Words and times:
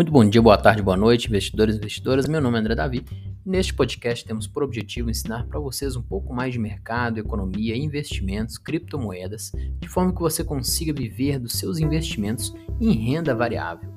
Muito 0.00 0.12
bom 0.12 0.26
dia, 0.26 0.40
boa 0.40 0.56
tarde, 0.56 0.80
boa 0.80 0.96
noite, 0.96 1.28
investidores 1.28 1.74
e 1.74 1.78
investidoras. 1.78 2.26
Meu 2.26 2.40
nome 2.40 2.56
é 2.56 2.60
André 2.60 2.74
Davi. 2.74 3.04
Neste 3.44 3.74
podcast 3.74 4.24
temos 4.24 4.46
por 4.46 4.62
objetivo 4.62 5.10
ensinar 5.10 5.46
para 5.46 5.60
vocês 5.60 5.94
um 5.94 6.00
pouco 6.00 6.32
mais 6.32 6.54
de 6.54 6.58
mercado, 6.58 7.18
economia, 7.18 7.76
investimentos, 7.76 8.56
criptomoedas, 8.56 9.52
de 9.78 9.86
forma 9.88 10.14
que 10.14 10.20
você 10.22 10.42
consiga 10.42 10.90
viver 10.90 11.38
dos 11.38 11.52
seus 11.52 11.78
investimentos 11.78 12.50
em 12.80 12.92
renda 12.92 13.34
variável. 13.34 13.90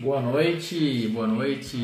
Boa 0.00 0.22
noite, 0.22 1.08
boa 1.08 1.26
noite. 1.26 1.76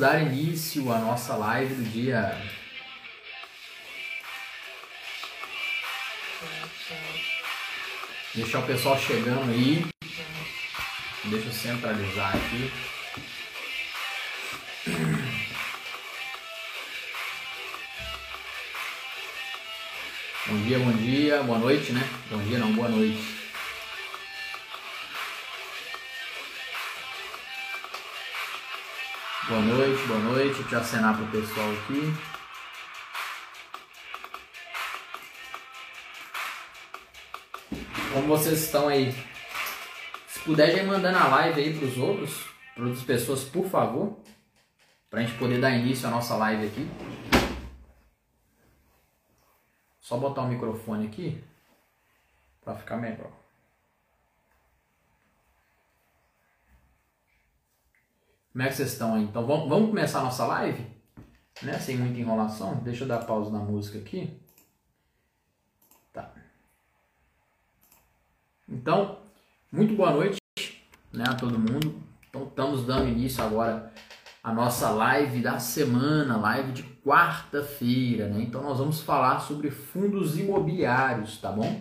Vamos 0.00 0.12
dar 0.12 0.22
início 0.22 0.90
à 0.90 0.98
nossa 0.98 1.36
live 1.36 1.74
do 1.74 1.84
dia. 1.90 2.34
Deixar 8.34 8.60
o 8.60 8.66
pessoal 8.66 8.98
chegando 8.98 9.50
aí. 9.50 9.84
Deixa 11.24 11.46
eu 11.46 11.52
centralizar 11.52 12.34
aqui. 12.34 12.72
Bom 20.46 20.62
dia, 20.62 20.78
bom 20.78 20.92
dia, 20.92 21.42
boa 21.42 21.58
noite, 21.58 21.92
né? 21.92 22.08
Bom 22.30 22.38
dia 22.38 22.58
não, 22.58 22.72
boa 22.72 22.88
noite. 22.88 23.39
Boa 29.50 29.62
noite, 29.62 30.06
boa 30.06 30.20
noite. 30.20 30.60
Deixa 30.60 30.76
eu 30.76 30.80
acenar 30.80 31.16
para 31.16 31.24
o 31.24 31.30
pessoal 31.32 31.66
aqui. 31.72 32.14
Como 38.12 38.28
vocês 38.28 38.62
estão 38.62 38.86
aí? 38.86 39.12
Se 40.28 40.38
puder 40.44 40.70
já 40.70 40.84
ir 40.84 40.86
mandando 40.86 41.18
a 41.18 41.26
live 41.26 41.60
aí 41.60 41.76
para 41.76 41.84
os 41.84 41.98
outros, 41.98 42.46
para 42.76 42.84
outras 42.84 43.02
pessoas, 43.02 43.42
por 43.42 43.68
favor. 43.68 44.20
Para 45.10 45.18
a 45.18 45.22
gente 45.24 45.36
poder 45.36 45.60
dar 45.60 45.72
início 45.72 46.06
à 46.06 46.12
nossa 46.12 46.36
live 46.36 46.68
aqui. 46.68 46.88
Só 50.00 50.16
botar 50.16 50.42
o 50.42 50.48
microfone 50.48 51.08
aqui 51.08 51.42
para 52.64 52.76
ficar 52.76 52.98
melhor. 52.98 53.39
Como 58.52 58.64
é 58.64 58.68
que 58.68 58.74
vocês 58.74 58.92
estão 58.92 59.14
aí? 59.14 59.22
Então 59.22 59.46
vamos, 59.46 59.68
vamos 59.68 59.90
começar 59.90 60.20
a 60.20 60.24
nossa 60.24 60.44
live? 60.44 60.84
Né? 61.62 61.78
Sem 61.78 61.96
muita 61.96 62.18
enrolação. 62.18 62.80
Deixa 62.82 63.04
eu 63.04 63.08
dar 63.08 63.24
pausa 63.24 63.50
na 63.50 63.60
música 63.60 63.98
aqui. 63.98 64.40
Tá. 66.12 66.32
Então, 68.68 69.18
muito 69.70 69.94
boa 69.94 70.10
noite 70.10 70.40
né, 71.12 71.24
a 71.28 71.34
todo 71.34 71.58
mundo. 71.58 72.02
Então 72.28 72.44
estamos 72.44 72.84
dando 72.84 73.08
início 73.08 73.42
agora 73.42 73.92
à 74.42 74.52
nossa 74.52 74.90
live 74.90 75.40
da 75.40 75.60
semana, 75.60 76.36
live 76.36 76.72
de 76.72 76.82
quarta-feira, 76.82 78.28
né? 78.28 78.42
Então 78.42 78.62
nós 78.62 78.78
vamos 78.78 79.00
falar 79.00 79.40
sobre 79.40 79.70
fundos 79.70 80.38
imobiliários, 80.38 81.38
tá 81.38 81.52
bom? 81.52 81.80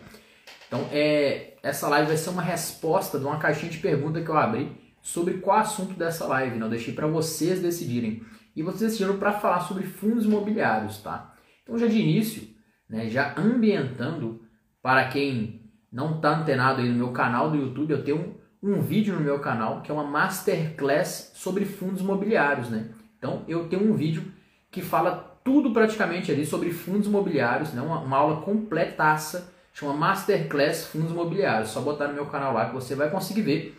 Então 0.68 0.88
é, 0.92 1.58
essa 1.64 1.88
live 1.88 2.08
vai 2.08 2.18
ser 2.18 2.30
uma 2.30 2.42
resposta 2.42 3.18
de 3.18 3.26
uma 3.26 3.40
caixinha 3.40 3.72
de 3.72 3.80
pergunta 3.80 4.22
que 4.22 4.30
eu 4.30 4.38
abri 4.38 4.89
sobre 5.10 5.36
qual 5.36 5.58
assunto 5.58 5.96
dessa 5.96 6.26
live, 6.28 6.58
não 6.58 6.68
né? 6.68 6.76
deixei 6.76 6.94
para 6.94 7.08
vocês 7.08 7.62
decidirem. 7.62 8.24
E 8.56 8.62
vocês 8.62 8.92
decidiram 8.92 9.18
para 9.18 9.32
falar 9.32 9.62
sobre 9.62 9.84
fundos 9.86 10.26
imobiliários, 10.26 11.00
tá? 11.00 11.34
Então 11.64 11.78
já 11.78 11.88
de 11.88 12.00
início, 12.00 12.48
né, 12.88 13.10
já 13.10 13.34
ambientando 13.38 14.42
para 14.82 15.08
quem 15.08 15.62
não 15.92 16.16
está 16.16 16.38
antenado 16.38 16.82
aí 16.82 16.90
no 16.90 16.96
meu 16.96 17.12
canal 17.12 17.50
do 17.50 17.58
YouTube, 17.58 17.92
eu 17.92 18.04
tenho 18.04 18.38
um, 18.62 18.76
um 18.76 18.82
vídeo 18.82 19.16
no 19.16 19.22
meu 19.22 19.40
canal 19.40 19.82
que 19.82 19.90
é 19.90 19.94
uma 19.94 20.04
masterclass 20.04 21.32
sobre 21.34 21.66
fundos 21.66 22.02
imobiliários, 22.02 22.70
né? 22.70 22.90
Então 23.18 23.44
eu 23.48 23.68
tenho 23.68 23.92
um 23.92 23.96
vídeo 23.96 24.32
que 24.70 24.82
fala 24.82 25.40
tudo 25.44 25.72
praticamente 25.72 26.32
ali 26.32 26.46
sobre 26.46 26.72
fundos 26.72 27.08
imobiliários, 27.08 27.74
né? 27.74 27.82
uma, 27.82 28.00
uma 28.00 28.18
aula 28.18 28.42
completaça, 28.42 29.52
chama 29.74 29.94
Masterclass 29.94 30.86
Fundos 30.86 31.12
Imobiliários. 31.12 31.72
Só 31.72 31.82
botar 31.82 32.08
no 32.08 32.14
meu 32.14 32.28
canal 32.28 32.54
lá 32.54 32.68
que 32.68 32.76
você 32.76 32.94
vai 32.94 33.10
conseguir 33.10 33.42
ver 33.42 33.79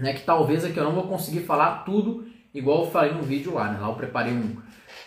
né, 0.00 0.14
que 0.14 0.22
talvez 0.22 0.64
aqui 0.64 0.76
eu 0.76 0.84
não 0.84 0.94
vou 0.94 1.06
conseguir 1.06 1.40
falar 1.40 1.84
tudo 1.84 2.26
igual 2.54 2.84
eu 2.84 2.90
falei 2.90 3.12
no 3.12 3.22
vídeo 3.22 3.54
lá, 3.54 3.70
né? 3.70 3.78
Lá 3.78 3.88
eu 3.88 3.94
preparei 3.94 4.32
um, 4.32 4.56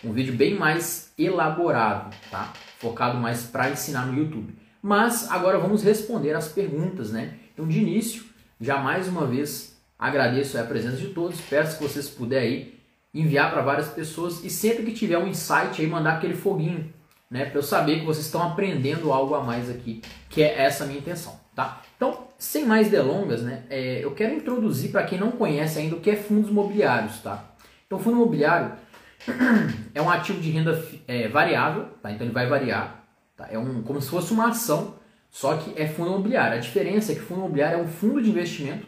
um 0.02 0.12
vídeo 0.12 0.34
bem 0.34 0.54
mais 0.54 1.12
elaborado, 1.18 2.14
tá? 2.30 2.52
Focado 2.78 3.18
mais 3.18 3.44
para 3.44 3.70
ensinar 3.70 4.06
no 4.06 4.18
YouTube. 4.18 4.54
Mas 4.80 5.30
agora 5.30 5.58
vamos 5.58 5.82
responder 5.82 6.34
as 6.34 6.48
perguntas, 6.48 7.10
né? 7.10 7.34
Então, 7.52 7.66
de 7.66 7.78
início, 7.78 8.24
já 8.60 8.78
mais 8.78 9.08
uma 9.08 9.26
vez 9.26 9.76
agradeço 9.98 10.58
a 10.58 10.62
presença 10.62 10.96
de 10.96 11.08
todos. 11.08 11.40
Peço 11.40 11.76
que 11.76 11.82
vocês 11.82 12.08
puderem 12.08 12.74
enviar 13.12 13.50
para 13.50 13.62
várias 13.62 13.88
pessoas 13.88 14.44
e 14.44 14.50
sempre 14.50 14.84
que 14.84 14.92
tiver 14.92 15.18
um 15.18 15.26
insight 15.26 15.80
aí 15.80 15.86
mandar 15.86 16.14
aquele 16.14 16.34
foguinho, 16.34 16.92
né? 17.30 17.46
Para 17.46 17.58
eu 17.58 17.62
saber 17.62 18.00
que 18.00 18.06
vocês 18.06 18.26
estão 18.26 18.42
aprendendo 18.42 19.12
algo 19.12 19.34
a 19.34 19.42
mais 19.42 19.68
aqui, 19.68 20.02
que 20.28 20.42
é 20.42 20.62
essa 20.62 20.84
minha 20.84 20.98
intenção, 20.98 21.38
tá? 21.54 21.82
Então, 21.96 22.28
sem 22.44 22.66
mais 22.66 22.90
delongas, 22.90 23.42
né, 23.42 23.64
é, 23.70 24.04
eu 24.04 24.12
quero 24.12 24.34
introduzir 24.34 24.90
para 24.90 25.04
quem 25.04 25.18
não 25.18 25.32
conhece 25.32 25.78
ainda 25.78 25.96
o 25.96 26.00
que 26.00 26.10
é 26.10 26.16
fundos 26.16 26.50
imobiliários, 26.50 27.20
tá? 27.20 27.52
Então, 27.86 27.98
fundo 27.98 28.16
imobiliário 28.16 28.72
é 29.94 30.02
um 30.02 30.10
ativo 30.10 30.40
de 30.40 30.50
renda 30.50 30.84
é, 31.08 31.26
variável, 31.28 31.86
tá? 32.02 32.12
Então 32.12 32.26
ele 32.26 32.34
vai 32.34 32.46
variar, 32.46 33.02
tá? 33.36 33.48
É 33.50 33.58
um, 33.58 33.82
como 33.82 34.00
se 34.00 34.10
fosse 34.10 34.32
uma 34.32 34.48
ação, 34.48 34.94
só 35.30 35.56
que 35.56 35.72
é 35.80 35.88
fundo 35.88 36.10
imobiliário. 36.10 36.58
A 36.58 36.60
diferença 36.60 37.12
é 37.12 37.14
que 37.14 37.22
fundo 37.22 37.40
imobiliário 37.40 37.78
é 37.78 37.82
um 37.82 37.88
fundo 37.88 38.20
de 38.22 38.28
investimento 38.28 38.86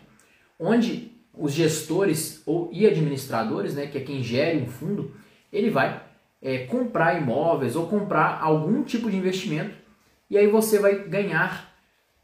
onde 0.58 1.12
os 1.32 1.52
gestores 1.52 2.42
ou 2.46 2.70
e 2.72 2.86
administradores, 2.86 3.74
né, 3.74 3.86
que 3.86 3.98
é 3.98 4.00
quem 4.02 4.22
gere 4.22 4.58
um 4.58 4.66
fundo, 4.66 5.14
ele 5.52 5.70
vai 5.70 6.02
é, 6.42 6.58
comprar 6.66 7.20
imóveis 7.20 7.74
ou 7.74 7.86
comprar 7.86 8.38
algum 8.40 8.82
tipo 8.82 9.10
de 9.10 9.16
investimento 9.16 9.74
e 10.28 10.36
aí 10.36 10.46
você 10.46 10.78
vai 10.78 11.08
ganhar 11.08 11.65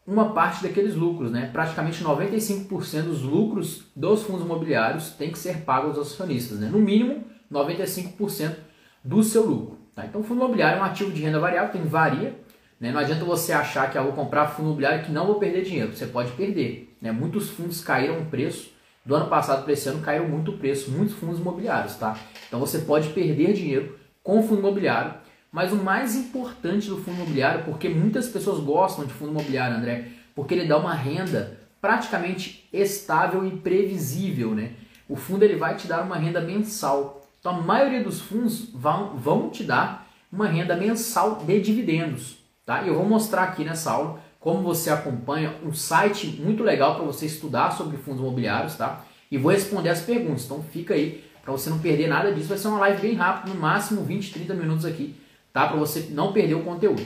uma 0.07 0.33
parte 0.33 0.63
daqueles 0.63 0.95
lucros, 0.95 1.31
né? 1.31 1.49
Praticamente 1.53 2.03
95% 2.03 3.03
dos 3.03 3.23
lucros 3.23 3.85
dos 3.95 4.23
fundos 4.23 4.45
imobiliários 4.45 5.11
tem 5.11 5.31
que 5.31 5.39
ser 5.39 5.59
pago 5.59 5.89
aos 5.89 5.99
acionistas, 5.99 6.59
né? 6.59 6.69
No 6.69 6.79
mínimo 6.79 7.25
95% 7.53 8.57
do 9.05 9.23
seu 9.23 9.45
lucro. 9.45 9.79
Tá? 9.95 10.07
Então, 10.07 10.23
fundo 10.23 10.41
imobiliário 10.41 10.79
é 10.79 10.81
um 10.81 10.85
ativo 10.85 11.11
de 11.13 11.23
renda 11.23 11.39
variável, 11.39 11.73
tem 11.73 11.83
varia. 11.83 12.35
Né? 12.81 12.91
Não 12.91 12.99
adianta 12.99 13.25
você 13.25 13.53
achar 13.53 13.91
que 13.91 13.99
eu 13.99 14.05
vou 14.05 14.13
comprar 14.13 14.49
fundo 14.49 14.69
imobiliário 14.69 15.05
que 15.05 15.13
não 15.13 15.27
vou 15.27 15.37
perder 15.37 15.63
dinheiro. 15.63 15.95
Você 15.95 16.07
pode 16.07 16.33
perder. 16.33 16.97
Né? 17.01 17.13
Muitos 17.13 17.51
fundos 17.51 17.83
caíram 17.83 18.21
o 18.21 18.27
preço. 18.27 18.73
Do 19.05 19.17
ano 19.17 19.27
passado 19.27 19.65
para 19.65 19.73
esse 19.73 19.89
ano 19.89 20.01
caiu 20.01 20.29
muito 20.29 20.53
o 20.53 20.59
preço, 20.59 20.91
muitos 20.91 21.17
fundos 21.17 21.39
imobiliários. 21.39 21.97
Tá? 21.97 22.17
Então, 22.49 22.59
você 22.59 22.79
pode 22.79 23.09
perder 23.11 23.53
dinheiro 23.53 23.99
com 24.23 24.43
fundo 24.43 24.61
imobiliário 24.61 25.15
mas 25.53 25.71
o 25.71 25.77
mais 25.77 26.17
importante 26.17 26.89
do 26.89 26.97
fundo 26.97 27.17
imobiliário, 27.17 27.65
porque 27.65 27.87
muitas 27.87 28.27
pessoas 28.27 28.59
gostam 28.59 29.05
de 29.05 29.13
fundo 29.13 29.33
imobiliário, 29.33 29.77
André, 29.77 30.09
porque 30.35 30.55
ele 30.55 30.67
dá 30.67 30.79
uma 30.79 30.95
renda 30.95 31.61
praticamente 31.79 32.67
estável 32.73 33.47
e 33.47 33.51
previsível, 33.51 34.55
né? 34.55 34.73
O 35.07 35.15
fundo 35.15 35.43
ele 35.43 35.57
vai 35.57 35.77
te 35.77 35.87
dar 35.87 36.03
uma 36.03 36.17
renda 36.17 36.41
mensal. 36.41 37.21
Então 37.39 37.57
a 37.57 37.61
maioria 37.61 38.03
dos 38.03 38.21
fundos 38.23 38.71
vão, 38.73 39.15
vão 39.17 39.51
te 39.51 39.63
dar 39.63 40.09
uma 40.33 40.47
renda 40.47 40.75
mensal 40.75 41.45
de 41.45 41.61
dividendos, 41.61 42.39
tá? 42.65 42.83
E 42.83 42.89
eu 42.89 42.95
vou 42.95 43.05
mostrar 43.05 43.43
aqui 43.43 43.63
nessa 43.63 43.91
aula 43.91 44.21
como 44.41 44.63
você 44.63 44.89
acompanha 44.89 45.55
um 45.63 45.75
site 45.75 46.29
muito 46.41 46.63
legal 46.63 46.95
para 46.95 47.05
você 47.05 47.27
estudar 47.27 47.73
sobre 47.73 47.99
fundos 47.99 48.21
imobiliários, 48.21 48.75
tá? 48.77 49.05
E 49.31 49.37
vou 49.37 49.53
responder 49.53 49.91
as 49.91 50.01
perguntas. 50.01 50.47
Então 50.47 50.63
fica 50.63 50.95
aí 50.95 51.23
para 51.43 51.53
você 51.53 51.69
não 51.69 51.79
perder 51.79 52.09
nada 52.09 52.33
disso. 52.33 52.49
Vai 52.49 52.59
ser 52.59 52.69
uma 52.69 52.79
live 52.79 53.03
bem 53.03 53.15
rápida, 53.15 53.53
no 53.53 53.61
máximo 53.61 54.03
20, 54.03 54.33
30 54.33 54.55
minutos 54.55 54.87
aqui 54.87 55.15
tá? 55.53 55.67
Para 55.67 55.77
você 55.77 56.09
não 56.11 56.33
perder 56.33 56.55
o 56.55 56.63
conteúdo. 56.63 57.05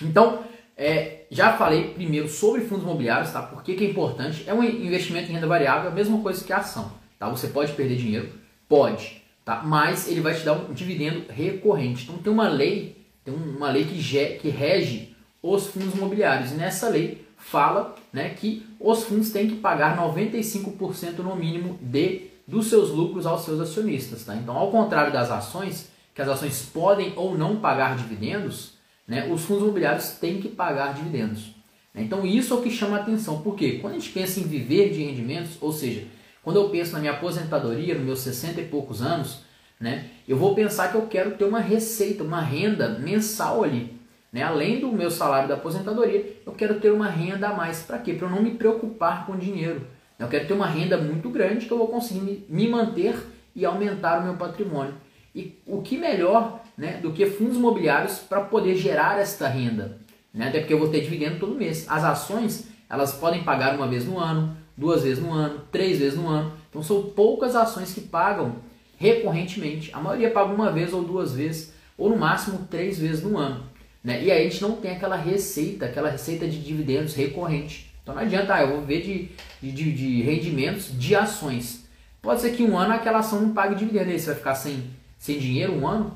Então, 0.00 0.42
é, 0.76 1.24
já 1.30 1.56
falei 1.56 1.94
primeiro 1.94 2.28
sobre 2.28 2.62
fundos 2.62 2.84
imobiliários, 2.84 3.30
tá? 3.30 3.42
Por 3.42 3.62
que, 3.62 3.74
que 3.74 3.84
é 3.84 3.90
importante? 3.90 4.44
É 4.46 4.54
um 4.54 4.62
investimento 4.62 5.30
em 5.30 5.34
renda 5.34 5.46
variável, 5.46 5.90
a 5.90 5.94
mesma 5.94 6.20
coisa 6.20 6.44
que 6.44 6.52
a 6.52 6.58
ação, 6.58 6.92
tá? 7.18 7.28
Você 7.28 7.48
pode 7.48 7.72
perder 7.72 7.96
dinheiro, 7.96 8.30
pode, 8.68 9.22
tá? 9.44 9.62
Mas 9.62 10.08
ele 10.08 10.20
vai 10.20 10.34
te 10.34 10.44
dar 10.44 10.54
um 10.54 10.72
dividendo 10.72 11.24
recorrente. 11.30 12.04
Então 12.04 12.18
tem 12.18 12.32
uma 12.32 12.48
lei, 12.48 12.96
tem 13.24 13.34
uma 13.34 13.70
lei 13.70 13.84
que, 13.84 14.02
que 14.40 14.48
rege 14.48 15.14
os 15.42 15.66
fundos 15.66 15.94
imobiliários. 15.94 16.52
E 16.52 16.54
nessa 16.54 16.88
lei 16.88 17.26
fala, 17.36 17.94
né, 18.12 18.30
que 18.30 18.66
os 18.78 19.04
fundos 19.04 19.30
têm 19.30 19.48
que 19.48 19.56
pagar 19.56 19.98
95% 19.98 21.18
no 21.18 21.36
mínimo 21.36 21.78
de 21.80 22.30
dos 22.46 22.66
seus 22.66 22.90
lucros 22.90 23.24
aos 23.24 23.44
seus 23.44 23.60
acionistas, 23.60 24.24
tá? 24.24 24.34
Então, 24.34 24.56
ao 24.56 24.70
contrário 24.70 25.12
das 25.12 25.30
ações, 25.30 25.88
que 26.14 26.22
as 26.22 26.28
ações 26.28 26.62
podem 26.72 27.12
ou 27.16 27.36
não 27.36 27.56
pagar 27.56 27.96
dividendos, 27.96 28.74
né, 29.06 29.28
os 29.30 29.42
fundos 29.42 29.62
imobiliários 29.62 30.10
têm 30.12 30.40
que 30.40 30.48
pagar 30.48 30.94
dividendos. 30.94 31.54
Então 31.94 32.24
isso 32.24 32.54
é 32.54 32.56
o 32.56 32.62
que 32.62 32.70
chama 32.70 32.96
a 32.96 33.00
atenção. 33.00 33.42
Porque 33.42 33.78
quando 33.78 33.94
a 33.94 33.98
gente 33.98 34.10
pensa 34.10 34.40
em 34.40 34.44
viver 34.44 34.90
de 34.90 35.02
rendimentos, 35.02 35.56
ou 35.60 35.72
seja, 35.72 36.06
quando 36.42 36.56
eu 36.56 36.70
penso 36.70 36.92
na 36.92 36.98
minha 36.98 37.12
aposentadoria, 37.12 37.94
nos 37.94 38.04
meus 38.04 38.20
60 38.20 38.60
e 38.60 38.64
poucos 38.64 39.02
anos, 39.02 39.40
né, 39.78 40.06
eu 40.26 40.36
vou 40.36 40.54
pensar 40.54 40.90
que 40.90 40.96
eu 40.96 41.06
quero 41.06 41.32
ter 41.32 41.44
uma 41.44 41.60
receita, 41.60 42.22
uma 42.22 42.40
renda 42.40 42.98
mensal 42.98 43.62
ali. 43.62 44.00
Né? 44.32 44.42
Além 44.42 44.80
do 44.80 44.90
meu 44.90 45.10
salário 45.10 45.48
da 45.48 45.54
aposentadoria, 45.54 46.40
eu 46.46 46.52
quero 46.52 46.80
ter 46.80 46.90
uma 46.90 47.08
renda 47.08 47.48
a 47.48 47.54
mais. 47.54 47.82
Para 47.82 47.98
quê? 47.98 48.14
Para 48.14 48.26
eu 48.26 48.30
não 48.30 48.42
me 48.42 48.52
preocupar 48.52 49.26
com 49.26 49.36
dinheiro. 49.36 49.86
Eu 50.18 50.28
quero 50.28 50.46
ter 50.46 50.54
uma 50.54 50.66
renda 50.66 50.96
muito 50.96 51.28
grande 51.28 51.66
que 51.66 51.72
eu 51.72 51.78
vou 51.78 51.88
conseguir 51.88 52.46
me 52.48 52.68
manter 52.68 53.14
e 53.54 53.64
aumentar 53.66 54.20
o 54.20 54.24
meu 54.24 54.36
patrimônio. 54.36 54.94
E 55.34 55.58
o 55.66 55.80
que 55.82 55.96
melhor 55.96 56.62
né, 56.76 56.98
do 57.00 57.12
que 57.12 57.26
fundos 57.26 57.56
imobiliários 57.56 58.18
para 58.18 58.42
poder 58.42 58.76
gerar 58.76 59.18
esta 59.18 59.48
renda? 59.48 59.98
Né? 60.32 60.48
Até 60.48 60.60
porque 60.60 60.74
eu 60.74 60.78
vou 60.78 60.88
ter 60.88 61.00
dividendo 61.00 61.38
todo 61.38 61.54
mês. 61.54 61.86
As 61.88 62.04
ações 62.04 62.68
elas 62.88 63.14
podem 63.14 63.42
pagar 63.42 63.74
uma 63.74 63.88
vez 63.88 64.04
no 64.04 64.18
ano, 64.18 64.54
duas 64.76 65.02
vezes 65.02 65.22
no 65.22 65.32
ano, 65.32 65.62
três 65.72 65.98
vezes 65.98 66.18
no 66.18 66.28
ano. 66.28 66.52
Então 66.68 66.82
são 66.82 67.02
poucas 67.02 67.56
ações 67.56 67.94
que 67.94 68.02
pagam 68.02 68.56
recorrentemente. 68.98 69.90
A 69.94 70.00
maioria 70.00 70.30
paga 70.30 70.52
uma 70.52 70.70
vez 70.70 70.92
ou 70.92 71.02
duas 71.02 71.32
vezes, 71.32 71.72
ou 71.96 72.10
no 72.10 72.16
máximo 72.16 72.66
três 72.70 72.98
vezes 72.98 73.22
no 73.22 73.38
ano. 73.38 73.64
Né? 74.04 74.24
E 74.24 74.30
aí 74.30 74.46
a 74.46 74.50
gente 74.50 74.60
não 74.60 74.76
tem 74.76 74.92
aquela 74.92 75.16
receita, 75.16 75.86
aquela 75.86 76.10
receita 76.10 76.46
de 76.46 76.58
dividendos 76.62 77.14
recorrente. 77.14 77.92
Então 78.02 78.14
não 78.14 78.22
adianta, 78.22 78.54
ah, 78.54 78.62
eu 78.62 78.76
vou 78.76 78.82
ver 78.82 79.00
de, 79.00 79.30
de, 79.62 79.92
de, 79.92 80.22
rendimentos 80.22 80.90
de 80.98 81.14
ações. 81.14 81.86
Pode 82.20 82.40
ser 82.40 82.50
que 82.50 82.62
um 82.62 82.76
ano 82.76 82.94
aquela 82.94 83.20
ação 83.20 83.40
não 83.40 83.54
pague 83.54 83.74
dividendo, 83.74 84.10
aí 84.10 84.18
você 84.18 84.26
vai 84.26 84.36
ficar 84.36 84.54
sem, 84.54 84.84
sem 85.22 85.38
dinheiro 85.38 85.72
um 85.72 85.86
ano. 85.86 86.12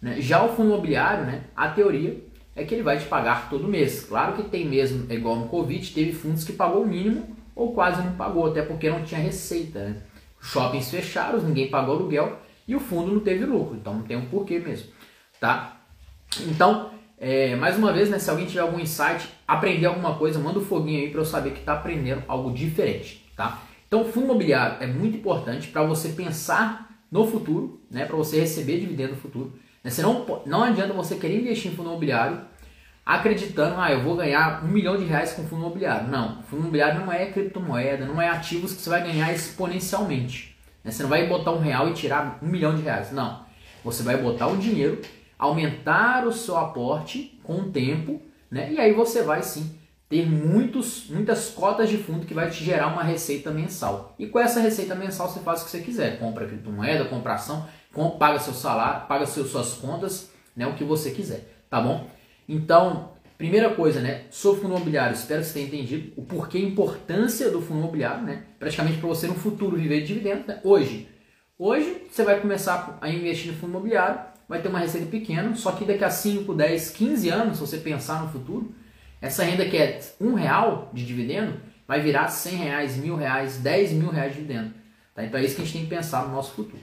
Né? 0.00 0.18
Já 0.18 0.42
o 0.42 0.48
fundo 0.48 0.70
imobiliário, 0.70 1.26
né, 1.26 1.44
a 1.54 1.68
teoria 1.68 2.24
é 2.54 2.64
que 2.64 2.74
ele 2.74 2.82
vai 2.82 2.98
te 2.98 3.04
pagar 3.04 3.50
todo 3.50 3.68
mês. 3.68 4.06
Claro 4.06 4.32
que 4.32 4.44
tem 4.44 4.64
mesmo, 4.64 5.06
é 5.10 5.14
igual 5.14 5.36
no 5.36 5.48
Covid, 5.48 5.92
teve 5.92 6.14
fundos 6.14 6.42
que 6.42 6.54
pagou 6.54 6.82
o 6.82 6.86
mínimo 6.86 7.36
ou 7.54 7.74
quase 7.74 8.02
não 8.02 8.12
pagou, 8.12 8.46
até 8.46 8.62
porque 8.62 8.88
não 8.88 9.04
tinha 9.04 9.20
receita. 9.20 9.80
Né? 9.80 10.02
Shoppings 10.40 10.90
fecharam, 10.90 11.38
ninguém 11.42 11.68
pagou 11.68 11.96
aluguel 11.96 12.38
e 12.66 12.74
o 12.74 12.80
fundo 12.80 13.12
não 13.12 13.20
teve 13.20 13.44
lucro, 13.44 13.76
então 13.76 13.92
não 13.92 14.02
tem 14.04 14.16
um 14.16 14.24
porquê 14.24 14.58
mesmo. 14.58 14.88
Tá? 15.38 15.82
Então, 16.48 16.92
é, 17.18 17.54
mais 17.56 17.76
uma 17.76 17.92
vez, 17.92 18.08
né, 18.08 18.18
se 18.18 18.30
alguém 18.30 18.46
tiver 18.46 18.60
algum 18.60 18.80
insight, 18.80 19.28
aprender 19.46 19.84
alguma 19.84 20.14
coisa, 20.14 20.38
manda 20.38 20.58
um 20.58 20.64
foguinho 20.64 21.02
aí 21.02 21.10
para 21.10 21.20
eu 21.20 21.26
saber 21.26 21.50
que 21.50 21.60
está 21.60 21.74
aprendendo 21.74 22.22
algo 22.26 22.50
diferente, 22.50 23.30
tá? 23.36 23.62
Então, 23.86 24.04
fundo 24.06 24.24
imobiliário 24.24 24.82
é 24.82 24.86
muito 24.86 25.18
importante 25.18 25.68
para 25.68 25.82
você 25.82 26.08
pensar 26.08 26.85
no 27.10 27.26
futuro, 27.26 27.80
né, 27.90 28.04
para 28.04 28.16
você 28.16 28.40
receber 28.40 28.80
dividendo 28.80 29.14
no 29.14 29.20
futuro. 29.20 29.58
Né? 29.82 29.90
Você 29.90 30.02
não, 30.02 30.26
não 30.44 30.62
adianta 30.62 30.92
você 30.92 31.16
querer 31.16 31.40
investir 31.40 31.72
em 31.72 31.74
fundo 31.74 31.90
imobiliário 31.90 32.40
acreditando, 33.04 33.80
ah, 33.80 33.92
eu 33.92 34.02
vou 34.02 34.16
ganhar 34.16 34.64
um 34.64 34.68
milhão 34.68 34.96
de 34.96 35.04
reais 35.04 35.32
com 35.32 35.44
fundo 35.44 35.62
imobiliário. 35.62 36.08
Não, 36.08 36.42
fundo 36.42 36.62
imobiliário 36.62 37.00
não 37.00 37.12
é 37.12 37.26
criptomoeda, 37.26 38.04
não 38.04 38.20
é 38.20 38.28
ativos 38.28 38.72
que 38.72 38.82
você 38.82 38.90
vai 38.90 39.02
ganhar 39.02 39.32
exponencialmente. 39.32 40.56
Né? 40.82 40.90
Você 40.90 41.02
não 41.04 41.10
vai 41.10 41.26
botar 41.28 41.52
um 41.52 41.60
real 41.60 41.88
e 41.88 41.94
tirar 41.94 42.38
um 42.42 42.48
milhão 42.48 42.74
de 42.74 42.82
reais. 42.82 43.12
Não, 43.12 43.46
você 43.84 44.02
vai 44.02 44.16
botar 44.16 44.48
o 44.48 44.56
dinheiro 44.56 45.00
aumentar 45.38 46.26
o 46.26 46.32
seu 46.32 46.56
aporte 46.56 47.38
com 47.42 47.60
o 47.60 47.70
tempo, 47.70 48.20
né? 48.50 48.72
E 48.72 48.80
aí 48.80 48.92
você 48.92 49.22
vai 49.22 49.42
sim 49.42 49.78
ter 50.08 50.24
muitos, 50.26 51.08
muitas 51.08 51.48
cotas 51.48 51.88
de 51.88 51.96
fundo 51.96 52.26
que 52.26 52.34
vai 52.34 52.48
te 52.48 52.64
gerar 52.64 52.88
uma 52.88 53.02
receita 53.02 53.50
mensal. 53.50 54.14
E 54.18 54.26
com 54.26 54.38
essa 54.38 54.60
receita 54.60 54.94
mensal 54.94 55.28
você 55.28 55.40
faz 55.40 55.62
o 55.62 55.64
que 55.64 55.70
você 55.70 55.80
quiser, 55.80 56.18
compra 56.18 56.46
criptomoeda, 56.46 57.06
compra 57.06 57.34
ação, 57.34 57.66
paga 58.18 58.38
seu 58.38 58.54
salário, 58.54 59.06
paga 59.08 59.26
seus, 59.26 59.50
suas 59.50 59.74
contas, 59.74 60.30
né? 60.54 60.66
O 60.66 60.74
que 60.74 60.84
você 60.84 61.10
quiser, 61.10 61.64
tá 61.68 61.80
bom? 61.80 62.08
Então, 62.48 63.12
primeira 63.36 63.70
coisa, 63.74 64.00
né? 64.00 64.24
Sobre 64.30 64.62
fundo 64.62 64.74
imobiliário, 64.76 65.14
espero 65.14 65.40
que 65.40 65.48
você 65.48 65.54
tenha 65.54 65.66
entendido 65.66 66.12
o 66.16 66.22
porquê 66.24 66.58
a 66.58 66.60
importância 66.60 67.50
do 67.50 67.60
fundo 67.60 67.80
imobiliário, 67.80 68.22
né? 68.22 68.44
Praticamente 68.58 68.98
para 68.98 69.08
você 69.08 69.26
no 69.26 69.34
futuro 69.34 69.76
viver 69.76 70.02
de 70.02 70.08
dividendos, 70.08 70.46
né? 70.46 70.60
Hoje, 70.62 71.08
hoje 71.58 72.06
você 72.10 72.22
vai 72.22 72.40
começar 72.40 72.96
a 73.00 73.10
investir 73.10 73.50
no 73.50 73.58
fundo 73.58 73.70
imobiliário 73.70 74.36
vai 74.48 74.62
ter 74.62 74.68
uma 74.68 74.78
receita 74.78 75.06
pequena, 75.06 75.54
só 75.54 75.72
que 75.72 75.84
daqui 75.84 76.04
a 76.04 76.10
5, 76.10 76.54
10, 76.54 76.90
15 76.90 77.28
anos, 77.30 77.56
se 77.56 77.60
você 77.60 77.78
pensar 77.78 78.22
no 78.22 78.30
futuro, 78.30 78.72
essa 79.20 79.44
renda 79.44 79.64
que 79.64 79.76
é 79.76 80.00
um 80.20 80.34
real 80.34 80.90
de 80.92 81.04
dividendo 81.04 81.60
vai 81.86 82.00
virar 82.00 82.28
100 82.28 82.54
reais, 82.54 82.96
mil 82.96 83.16
reais, 83.16 83.58
10 83.58 83.92
mil 83.92 84.10
reais 84.10 84.32
de 84.34 84.40
dividendo. 84.40 84.74
Tá? 85.14 85.24
Então 85.24 85.40
é 85.40 85.44
isso 85.44 85.54
que 85.54 85.62
a 85.62 85.64
gente 85.64 85.74
tem 85.74 85.84
que 85.84 85.94
pensar 85.94 86.26
no 86.26 86.34
nosso 86.34 86.52
futuro. 86.52 86.82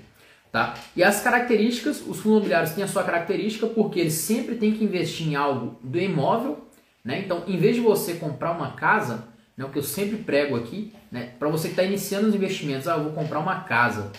Tá? 0.52 0.76
E 0.96 1.04
as 1.04 1.22
características, 1.22 1.98
os 1.98 2.18
fundos 2.18 2.26
imobiliários 2.26 2.72
têm 2.72 2.84
a 2.84 2.88
sua 2.88 3.04
característica 3.04 3.68
porque 3.68 4.00
eles 4.00 4.14
sempre 4.14 4.56
têm 4.56 4.72
que 4.72 4.84
investir 4.84 5.28
em 5.28 5.36
algo 5.36 5.80
do 5.84 6.00
imóvel. 6.00 6.68
Né? 7.04 7.20
Então, 7.20 7.44
em 7.48 7.58
vez 7.58 7.76
de 7.76 7.82
você 7.82 8.14
comprar 8.16 8.52
uma 8.52 8.72
casa, 8.72 9.28
né, 9.58 9.66
o 9.66 9.70
que 9.70 9.80
eu 9.80 9.84
sempre 9.84 10.18
prego 10.18 10.56
aqui, 10.56 10.94
né, 11.12 11.32
para 11.38 11.50
você 11.50 11.68
que 11.68 11.74
está 11.74 11.84
iniciando 11.84 12.28
os 12.28 12.36
investimentos, 12.36 12.88
ah, 12.88 12.98
eu 12.98 13.04
vou 13.04 13.14
comprar 13.14 13.40
uma 13.40 13.62
casa. 13.62 14.12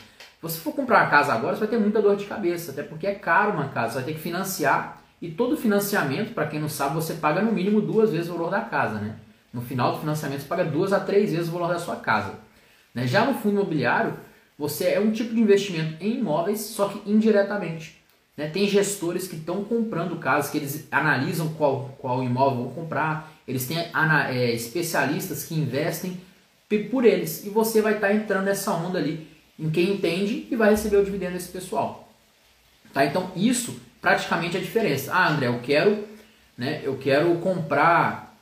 Você 0.43 0.59
for 0.59 0.75
comprar 0.75 1.03
uma 1.03 1.11
casa 1.11 1.33
agora, 1.33 1.55
você 1.55 1.61
vai 1.61 1.69
ter 1.69 1.79
muita 1.79 2.03
dor 2.03 2.17
de 2.17 2.27
cabeça, 2.27 2.73
até 2.73 2.83
porque 2.83 3.07
é 3.07 3.15
caro 3.15 3.53
uma 3.53 3.69
casa, 3.69 3.93
você 3.93 3.95
vai 3.97 4.05
ter 4.05 4.15
que 4.15 4.21
financiar. 4.21 5.03
E 5.25 5.31
todo 5.31 5.57
financiamento, 5.57 6.35
para 6.35 6.47
quem 6.47 6.61
não 6.61 6.69
sabe, 6.69 6.97
você 6.97 7.15
paga 7.15 7.41
no 7.41 7.51
mínimo 7.51 7.81
duas 7.81 8.11
vezes 8.11 8.29
o 8.29 8.35
valor 8.35 8.51
da 8.51 8.61
casa, 8.61 8.99
né? 8.99 9.17
No 9.51 9.63
final 9.63 9.93
do 9.93 10.01
financiamento, 10.01 10.43
você 10.43 10.47
paga 10.47 10.67
duas 10.67 10.93
a 10.93 11.01
três 11.01 11.33
vezes 11.33 11.49
o 11.49 11.53
valor 11.53 11.69
da 11.69 11.79
sua 11.79 11.97
casa. 11.97 12.35
Né? 12.95 13.07
Já 13.07 13.25
no 13.25 13.33
fundo 13.33 13.55
imobiliário, 13.55 14.19
você 14.59 14.89
é 14.89 15.01
um 15.01 15.13
tipo 15.13 15.35
de 15.35 15.41
investimento 15.41 15.97
em 16.05 16.19
imóveis, 16.19 16.61
só 16.61 16.89
que 16.89 17.11
indiretamente. 17.11 17.99
Né? 18.37 18.49
Tem 18.49 18.69
gestores 18.69 19.27
que 19.27 19.37
estão 19.37 19.65
comprando 19.65 20.19
casas, 20.19 20.51
que 20.51 20.59
eles 20.59 20.87
analisam 20.91 21.49
qual, 21.55 21.97
qual 21.99 22.23
imóvel 22.23 22.65
vão 22.65 22.75
comprar, 22.75 23.33
eles 23.49 23.67
têm 23.67 23.79
é, 23.79 24.53
especialistas 24.53 25.45
que 25.45 25.55
investem 25.55 26.21
por 26.91 27.07
eles, 27.07 27.47
e 27.47 27.49
você 27.49 27.81
vai 27.81 27.95
estar 27.95 28.09
tá 28.09 28.15
entrando 28.15 28.45
nessa 28.45 28.73
onda 28.73 28.99
ali 28.99 29.27
em 29.59 29.71
quem 29.71 29.95
entende 29.95 30.47
e 30.51 30.55
vai 30.55 30.69
receber 30.69 30.99
o 30.99 31.05
dividendo 31.05 31.33
desse 31.33 31.49
pessoal. 31.49 32.13
Tá? 32.93 33.07
Então 33.07 33.31
isso 33.35 33.81
praticamente 34.05 34.59
a 34.59 34.61
diferença. 34.61 35.11
Ah, 35.15 35.31
André, 35.31 35.47
eu 35.47 35.61
quero, 35.61 36.05
né, 36.59 36.83
eu 36.85 36.99
quero 36.99 37.35
comprar. 37.37 38.37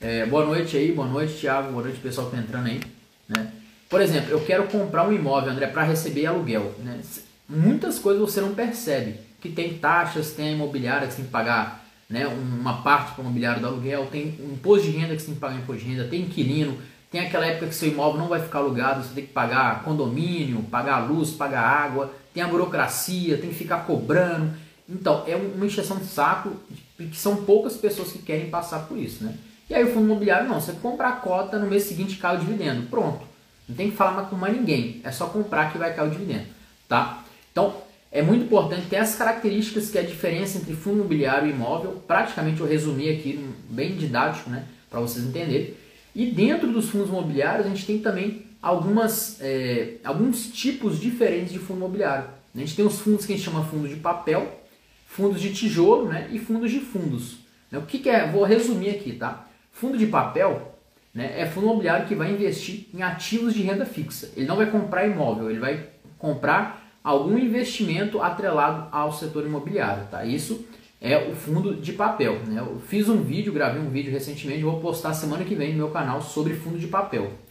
É, 0.00 0.26
boa 0.26 0.44
noite 0.44 0.76
aí, 0.76 0.90
boa 0.90 1.06
noite, 1.06 1.34
Thiago, 1.34 1.70
boa 1.70 1.84
noite 1.84 2.00
pessoal 2.00 2.28
que 2.28 2.34
está 2.34 2.44
entrando 2.44 2.66
aí. 2.66 2.80
Né? 3.28 3.52
Por 3.88 4.00
exemplo, 4.00 4.32
eu 4.32 4.40
quero 4.40 4.64
comprar 4.64 5.06
um 5.06 5.12
imóvel, 5.12 5.52
André, 5.52 5.68
para 5.68 5.84
receber 5.84 6.26
aluguel. 6.26 6.74
Né? 6.80 7.00
Muitas 7.48 8.00
coisas 8.00 8.20
você 8.20 8.40
não 8.40 8.56
percebe. 8.56 9.20
Que 9.40 9.50
tem 9.50 9.78
taxas, 9.78 10.32
tem 10.32 10.48
a 10.48 10.52
imobiliária 10.52 11.06
que 11.06 11.12
você 11.12 11.18
tem 11.18 11.26
que 11.26 11.30
pagar 11.30 11.84
né, 12.10 12.26
uma 12.26 12.82
parte 12.82 13.12
para 13.12 13.22
o 13.22 13.24
imobiliário 13.24 13.60
do 13.60 13.68
aluguel, 13.68 14.06
tem 14.06 14.36
um 14.40 14.54
imposto 14.54 14.90
de 14.90 14.96
renda 14.96 15.14
que 15.14 15.20
você 15.20 15.26
tem 15.26 15.34
que 15.36 15.40
pagar 15.40 15.56
imposto 15.56 15.84
de 15.84 15.90
renda, 15.90 16.08
tem 16.08 16.22
inquilino, 16.22 16.76
tem 17.08 17.20
aquela 17.20 17.46
época 17.46 17.68
que 17.68 17.74
seu 17.74 17.88
imóvel 17.88 18.18
não 18.20 18.28
vai 18.28 18.40
ficar 18.40 18.58
alugado, 18.58 19.04
você 19.04 19.14
tem 19.14 19.26
que 19.26 19.32
pagar 19.32 19.84
condomínio, 19.84 20.60
pagar 20.64 21.08
luz, 21.08 21.30
pagar 21.30 21.62
água, 21.62 22.12
tem 22.36 22.42
a 22.42 22.48
burocracia, 22.48 23.38
tem 23.38 23.48
que 23.48 23.56
ficar 23.56 23.86
cobrando. 23.86 24.52
Então, 24.86 25.24
é 25.26 25.34
uma 25.34 25.64
encheção 25.64 25.96
de 25.96 26.04
saco, 26.04 26.52
que 26.98 27.16
são 27.16 27.36
poucas 27.44 27.78
pessoas 27.78 28.12
que 28.12 28.18
querem 28.18 28.50
passar 28.50 28.80
por 28.80 28.98
isso, 28.98 29.24
né? 29.24 29.34
E 29.70 29.74
aí 29.74 29.82
o 29.82 29.86
fundo 29.86 30.04
imobiliário 30.04 30.46
não, 30.46 30.60
você 30.60 30.72
compra 30.72 31.08
a 31.08 31.12
cota, 31.12 31.58
no 31.58 31.66
mês 31.66 31.84
seguinte 31.84 32.18
cai 32.18 32.36
o 32.36 32.38
dividendo, 32.38 32.88
pronto. 32.88 33.24
Não 33.66 33.74
tem 33.74 33.90
que 33.90 33.96
falar 33.96 34.12
mais 34.12 34.28
com 34.28 34.36
mais 34.36 34.54
ninguém, 34.54 35.00
é 35.02 35.10
só 35.10 35.28
comprar 35.28 35.72
que 35.72 35.78
vai 35.78 35.94
cair 35.94 36.08
o 36.08 36.10
dividendo, 36.10 36.44
tá? 36.86 37.24
Então, 37.50 37.74
é 38.12 38.20
muito 38.20 38.44
importante 38.44 38.86
ter 38.86 38.98
as 38.98 39.14
características 39.14 39.88
que 39.88 39.96
é 39.96 40.02
a 40.02 40.04
diferença 40.04 40.58
entre 40.58 40.74
fundo 40.74 40.98
imobiliário 40.98 41.48
e 41.48 41.52
imóvel. 41.52 42.02
Praticamente 42.06 42.60
eu 42.60 42.66
resumi 42.66 43.08
aqui, 43.08 43.48
bem 43.70 43.96
didático, 43.96 44.50
né, 44.50 44.66
para 44.90 45.00
vocês 45.00 45.24
entenderem. 45.24 45.72
E 46.14 46.26
dentro 46.26 46.70
dos 46.70 46.90
fundos 46.90 47.08
imobiliários 47.08 47.66
a 47.66 47.70
gente 47.70 47.86
tem 47.86 47.98
também 47.98 48.45
algumas, 48.66 49.38
é, 49.40 49.98
alguns 50.02 50.48
tipos 50.48 50.98
diferentes 50.98 51.52
de 51.52 51.58
fundo 51.60 51.78
imobiliário. 51.78 52.28
A 52.52 52.58
gente 52.58 52.74
tem 52.74 52.84
os 52.84 52.98
fundos 52.98 53.24
que 53.24 53.32
a 53.32 53.36
gente 53.36 53.44
chama 53.44 53.64
fundo 53.64 53.86
de 53.86 53.94
papel, 53.94 54.60
fundos 55.06 55.40
de 55.40 55.54
tijolo 55.54 56.08
né, 56.08 56.28
e 56.32 56.38
fundos 56.40 56.72
de 56.72 56.80
fundos. 56.80 57.36
O 57.72 57.82
que, 57.82 58.00
que 58.00 58.08
é? 58.08 58.26
Vou 58.28 58.42
resumir 58.42 58.90
aqui, 58.90 59.12
tá? 59.12 59.46
Fundo 59.70 59.96
de 59.96 60.06
papel 60.06 60.74
né, 61.14 61.38
é 61.38 61.46
fundo 61.46 61.66
imobiliário 61.66 62.08
que 62.08 62.14
vai 62.16 62.32
investir 62.32 62.88
em 62.92 63.02
ativos 63.02 63.54
de 63.54 63.62
renda 63.62 63.86
fixa. 63.86 64.32
Ele 64.36 64.46
não 64.46 64.56
vai 64.56 64.68
comprar 64.68 65.06
imóvel, 65.06 65.48
ele 65.48 65.60
vai 65.60 65.86
comprar 66.18 66.90
algum 67.04 67.38
investimento 67.38 68.20
atrelado 68.20 68.88
ao 68.90 69.12
setor 69.12 69.46
imobiliário. 69.46 70.08
Tá? 70.10 70.24
Isso 70.24 70.66
é 71.00 71.30
o 71.30 71.36
fundo 71.36 71.74
de 71.74 71.92
papel. 71.92 72.40
Né? 72.46 72.60
Eu 72.60 72.80
fiz 72.80 73.08
um 73.08 73.22
vídeo, 73.22 73.52
gravei 73.52 73.80
um 73.80 73.90
vídeo 73.90 74.10
recentemente, 74.10 74.64
vou 74.64 74.80
postar 74.80 75.14
semana 75.14 75.44
que 75.44 75.54
vem 75.54 75.70
no 75.70 75.76
meu 75.76 75.90
canal 75.90 76.20
sobre 76.20 76.54
fundo 76.54 76.78
de 76.78 76.88
papel. 76.88 77.45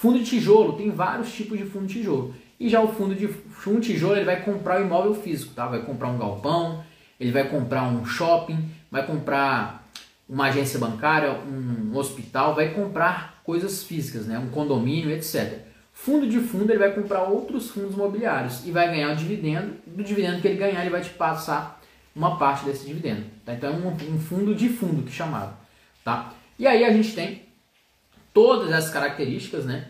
Fundo 0.00 0.20
de 0.20 0.24
tijolo, 0.26 0.74
tem 0.74 0.92
vários 0.92 1.32
tipos 1.32 1.58
de 1.58 1.64
fundo 1.64 1.86
de 1.86 1.94
tijolo. 1.94 2.32
E 2.60 2.68
já 2.68 2.80
o 2.80 2.86
fundo 2.86 3.16
de 3.16 3.26
fundo 3.26 3.80
de 3.80 3.94
tijolo, 3.94 4.14
ele 4.14 4.24
vai 4.24 4.40
comprar 4.44 4.80
o 4.80 4.84
imóvel 4.84 5.12
físico, 5.12 5.52
tá? 5.54 5.66
Vai 5.66 5.82
comprar 5.82 6.06
um 6.06 6.16
galpão, 6.16 6.84
ele 7.18 7.32
vai 7.32 7.48
comprar 7.48 7.82
um 7.82 8.06
shopping, 8.06 8.70
vai 8.92 9.04
comprar 9.04 9.88
uma 10.28 10.46
agência 10.46 10.78
bancária, 10.78 11.32
um 11.32 11.96
hospital, 11.96 12.54
vai 12.54 12.72
comprar 12.74 13.40
coisas 13.42 13.82
físicas, 13.82 14.24
né? 14.24 14.38
Um 14.38 14.50
condomínio, 14.50 15.10
etc. 15.10 15.62
Fundo 15.92 16.28
de 16.28 16.38
fundo, 16.38 16.70
ele 16.70 16.78
vai 16.78 16.92
comprar 16.92 17.24
outros 17.24 17.70
fundos 17.70 17.94
imobiliários 17.94 18.64
e 18.64 18.70
vai 18.70 18.86
ganhar 18.86 19.12
o 19.12 19.16
dividendo. 19.16 19.74
Do 19.84 20.04
dividendo 20.04 20.40
que 20.40 20.46
ele 20.46 20.58
ganhar, 20.58 20.80
ele 20.82 20.90
vai 20.90 21.00
te 21.00 21.10
passar 21.10 21.82
uma 22.14 22.38
parte 22.38 22.64
desse 22.64 22.86
dividendo. 22.86 23.24
Tá? 23.44 23.52
Então 23.52 23.68
é 23.68 23.76
um, 23.76 23.88
um, 23.88 24.20
fundo 24.20 24.54
de 24.54 24.68
fundo 24.68 25.02
que 25.02 25.10
chamava. 25.10 25.58
Tá? 26.04 26.32
E 26.56 26.68
aí 26.68 26.84
a 26.84 26.92
gente 26.92 27.16
tem 27.16 27.47
todas 28.32 28.70
essas 28.70 28.90
características, 28.90 29.64
né? 29.64 29.88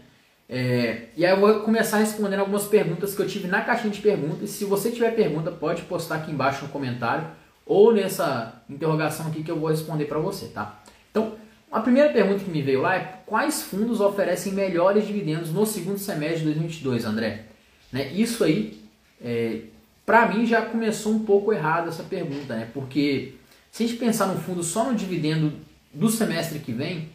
É, 0.49 1.09
e 1.15 1.27
aí 1.27 1.33
eu 1.33 1.41
vou 1.41 1.61
começar 1.61 1.99
respondendo 1.99 2.41
algumas 2.41 2.65
perguntas 2.65 3.15
que 3.15 3.21
eu 3.21 3.27
tive 3.27 3.47
na 3.49 3.61
caixinha 3.61 3.93
de 3.93 4.01
perguntas. 4.01 4.49
Se 4.51 4.65
você 4.65 4.91
tiver 4.91 5.11
pergunta, 5.15 5.51
pode 5.51 5.83
postar 5.83 6.17
aqui 6.17 6.31
embaixo 6.31 6.65
no 6.65 6.71
comentário 6.71 7.27
ou 7.67 7.93
nessa 7.93 8.63
interrogação 8.69 9.27
aqui 9.27 9.43
que 9.43 9.51
eu 9.51 9.59
vou 9.59 9.69
responder 9.69 10.07
para 10.07 10.19
você, 10.19 10.47
tá? 10.47 10.81
Então, 11.11 11.35
a 11.71 11.81
primeira 11.81 12.11
pergunta 12.11 12.43
que 12.43 12.51
me 12.51 12.63
veio 12.63 12.81
lá 12.81 12.97
é 12.97 13.21
quais 13.27 13.63
fundos 13.63 14.01
oferecem 14.01 14.55
melhores 14.55 15.07
dividendos 15.07 15.53
no 15.53 15.67
segundo 15.67 15.99
semestre 15.99 16.39
de 16.39 16.45
2022, 16.47 17.05
André? 17.05 17.45
Né? 17.93 18.11
Isso 18.15 18.43
aí, 18.43 18.81
é, 19.23 19.61
para 20.07 20.27
mim, 20.29 20.47
já 20.47 20.63
começou 20.63 21.13
um 21.13 21.25
pouco 21.25 21.53
errado 21.53 21.91
essa 21.91 22.03
pergunta, 22.03 22.57
né? 22.57 22.71
Porque 22.73 23.35
se 23.71 23.85
a 23.85 23.87
gente 23.87 23.99
pensar 23.99 24.27
no 24.27 24.41
fundo 24.41 24.63
só 24.63 24.85
no 24.85 24.95
dividendo 24.95 25.53
do 25.93 26.09
semestre 26.09 26.59
que 26.59 26.73
vem, 26.73 27.11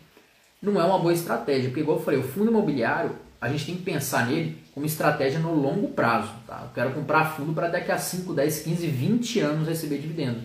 não 0.63 0.79
é 0.79 0.86
uma 0.86 0.98
boa 0.98 1.13
estratégia, 1.13 1.70
porque 1.70 1.82
igual 1.82 1.98
eu 1.98 2.03
falei, 2.03 2.20
o 2.20 2.24
fundo 2.24 2.50
imobiliário, 2.50 3.12
a 3.39 3.50
gente 3.50 3.65
tem 3.65 3.75
que 3.75 3.84
pensar 3.84 4.27
nele 4.27 4.58
como 4.74 4.86
estratégia 4.86 5.38
no 5.38 5.53
longo 5.53 5.89
prazo. 5.89 6.32
Tá? 6.48 6.62
Eu 6.63 6.70
quero 6.74 6.93
comprar 6.93 7.36
fundo 7.36 7.51
para 7.53 7.67
daqui 7.67 7.91
a 7.91 7.98
5, 7.98 8.34
10, 8.34 8.60
15, 8.62 8.88
20 8.88 9.39
anos 9.41 9.67
receber 9.67 9.98
dividendo. 9.98 10.39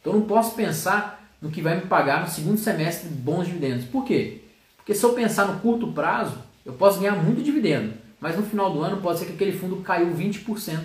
Então 0.00 0.12
eu 0.12 0.18
não 0.18 0.26
posso 0.26 0.56
pensar 0.56 1.32
no 1.40 1.50
que 1.50 1.62
vai 1.62 1.76
me 1.76 1.82
pagar 1.82 2.22
no 2.22 2.28
segundo 2.28 2.58
semestre 2.58 3.08
bons 3.08 3.46
dividendos. 3.46 3.84
Por 3.84 4.04
quê? 4.04 4.40
Porque 4.76 4.94
se 4.94 5.04
eu 5.04 5.12
pensar 5.12 5.46
no 5.46 5.60
curto 5.60 5.92
prazo, 5.92 6.38
eu 6.66 6.72
posso 6.72 6.98
ganhar 6.98 7.14
muito 7.14 7.40
dividendo, 7.42 7.94
mas 8.20 8.36
no 8.36 8.42
final 8.42 8.72
do 8.72 8.80
ano 8.80 9.00
pode 9.00 9.20
ser 9.20 9.26
que 9.26 9.32
aquele 9.34 9.52
fundo 9.52 9.76
caiu 9.76 10.12
20%. 10.12 10.80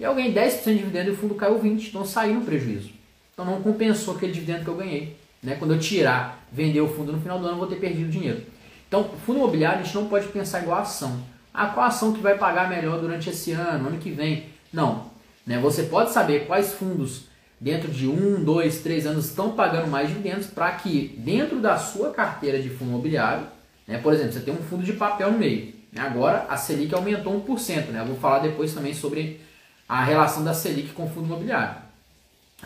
E 0.00 0.02
eu 0.02 0.14
ganhei 0.14 0.34
10% 0.34 0.64
de 0.64 0.78
dividendo 0.78 1.10
e 1.10 1.12
o 1.12 1.16
fundo 1.16 1.36
caiu 1.36 1.60
20%, 1.60 1.88
então 1.88 2.04
saí 2.04 2.34
no 2.34 2.40
prejuízo. 2.40 2.90
Então 3.32 3.44
não 3.44 3.62
compensou 3.62 4.16
aquele 4.16 4.32
dividendo 4.32 4.64
que 4.64 4.68
eu 4.68 4.76
ganhei. 4.76 5.16
Né? 5.42 5.56
Quando 5.56 5.74
eu 5.74 5.80
tirar, 5.80 6.46
vender 6.52 6.80
o 6.80 6.88
fundo 6.88 7.12
no 7.12 7.20
final 7.20 7.38
do 7.38 7.46
ano, 7.46 7.54
eu 7.54 7.58
vou 7.58 7.66
ter 7.66 7.76
perdido 7.76 8.10
dinheiro. 8.10 8.42
Então, 8.86 9.08
fundo 9.26 9.38
imobiliário 9.38 9.80
a 9.80 9.82
gente 9.82 9.94
não 9.94 10.06
pode 10.06 10.28
pensar 10.28 10.62
igual 10.62 10.78
a 10.78 10.82
ação. 10.82 11.20
Ah, 11.52 11.66
qual 11.66 11.86
ação 11.86 12.12
que 12.12 12.20
vai 12.20 12.38
pagar 12.38 12.68
melhor 12.68 13.00
durante 13.00 13.28
esse 13.28 13.52
ano, 13.52 13.88
ano 13.88 13.98
que 13.98 14.10
vem? 14.10 14.46
Não. 14.72 15.10
Né? 15.46 15.58
Você 15.58 15.84
pode 15.84 16.12
saber 16.12 16.46
quais 16.46 16.72
fundos 16.72 17.24
dentro 17.60 17.90
de 17.90 18.08
um, 18.08 18.42
dois, 18.42 18.80
três 18.80 19.06
anos 19.06 19.26
estão 19.26 19.52
pagando 19.52 19.88
mais 19.88 20.08
dividendos 20.08 20.46
para 20.46 20.70
que 20.72 21.14
dentro 21.18 21.60
da 21.60 21.76
sua 21.76 22.10
carteira 22.10 22.60
de 22.60 22.70
fundo 22.70 22.90
imobiliário, 22.90 23.46
né, 23.86 23.98
por 23.98 24.12
exemplo, 24.12 24.32
você 24.32 24.40
tem 24.40 24.54
um 24.54 24.62
fundo 24.62 24.82
de 24.82 24.92
papel 24.94 25.32
no 25.32 25.38
meio. 25.38 25.72
Né? 25.92 26.00
Agora 26.00 26.46
a 26.48 26.56
Selic 26.56 26.94
aumentou 26.94 27.40
1%. 27.40 27.88
Né? 27.88 28.00
Eu 28.00 28.06
vou 28.06 28.16
falar 28.16 28.40
depois 28.40 28.72
também 28.72 28.94
sobre 28.94 29.40
a 29.88 30.02
relação 30.02 30.42
da 30.42 30.54
Selic 30.54 30.92
com 30.92 31.04
o 31.04 31.08
fundo 31.08 31.26
imobiliário. 31.26 31.81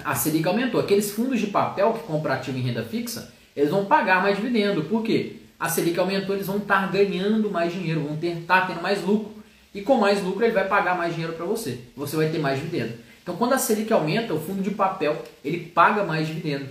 A 0.05 0.15
Selic 0.15 0.47
aumentou. 0.47 0.81
Aqueles 0.81 1.11
fundos 1.11 1.41
de 1.41 1.49
papel 1.49 1.93
que 1.95 2.07
compram 2.07 2.35
ativo 2.35 2.59
em 2.59 2.62
renda 2.62 2.83
fixa, 2.83 3.33
eles 3.55 3.71
vão 3.71 3.87
pagar 3.87 4.23
mais 4.23 4.37
dividendo. 4.37 4.85
Por 4.85 5.03
quê? 5.03 5.37
a 5.59 5.69
Selic 5.69 5.99
aumentou, 5.99 6.35
eles 6.35 6.47
vão 6.47 6.59
estar 6.59 6.91
ganhando 6.91 7.50
mais 7.50 7.73
dinheiro, 7.73 8.03
vão 8.03 8.19
estar 8.21 8.67
tendo 8.67 8.83
mais 8.83 9.03
lucro. 9.03 9.35
E 9.75 9.83
com 9.83 9.97
mais 9.97 10.23
lucro 10.23 10.45
ele 10.45 10.53
vai 10.53 10.67
pagar 10.67 10.97
mais 10.97 11.15
dinheiro 11.15 11.35
para 11.35 11.45
você. 11.45 11.81
Você 11.97 12.17
vai 12.17 12.29
ter 12.29 12.38
mais 12.38 12.59
dividendo. 12.59 12.95
Então 13.23 13.37
quando 13.37 13.55
a 13.55 13.59
Selic 13.59 13.93
aumenta, 13.93 14.35
o 14.35 14.41
fundo 14.41 14.62
de 14.62 14.71
papel 14.71 15.23
ele 15.45 15.59
paga 15.59 16.05
mais 16.05 16.26
dividendo. 16.26 16.67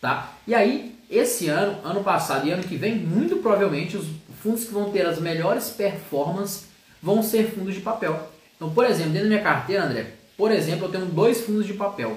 Tá? 0.00 0.32
E 0.46 0.54
aí, 0.54 0.96
esse 1.10 1.48
ano, 1.48 1.78
ano 1.84 2.02
passado 2.04 2.46
e 2.46 2.50
ano 2.50 2.62
que 2.62 2.76
vem, 2.76 2.94
muito 2.94 3.36
provavelmente 3.36 3.96
os 3.96 4.06
fundos 4.40 4.64
que 4.64 4.72
vão 4.72 4.90
ter 4.90 5.04
as 5.04 5.20
melhores 5.20 5.70
performances 5.70 6.68
vão 7.02 7.22
ser 7.22 7.50
fundos 7.50 7.74
de 7.74 7.80
papel. 7.80 8.30
Então, 8.56 8.70
por 8.70 8.84
exemplo, 8.84 9.12
dentro 9.12 9.28
da 9.28 9.34
minha 9.34 9.42
carteira, 9.42 9.84
André, 9.84 10.14
por 10.36 10.52
exemplo, 10.52 10.86
eu 10.86 10.90
tenho 10.90 11.06
dois 11.06 11.40
fundos 11.40 11.66
de 11.66 11.74
papel. 11.74 12.16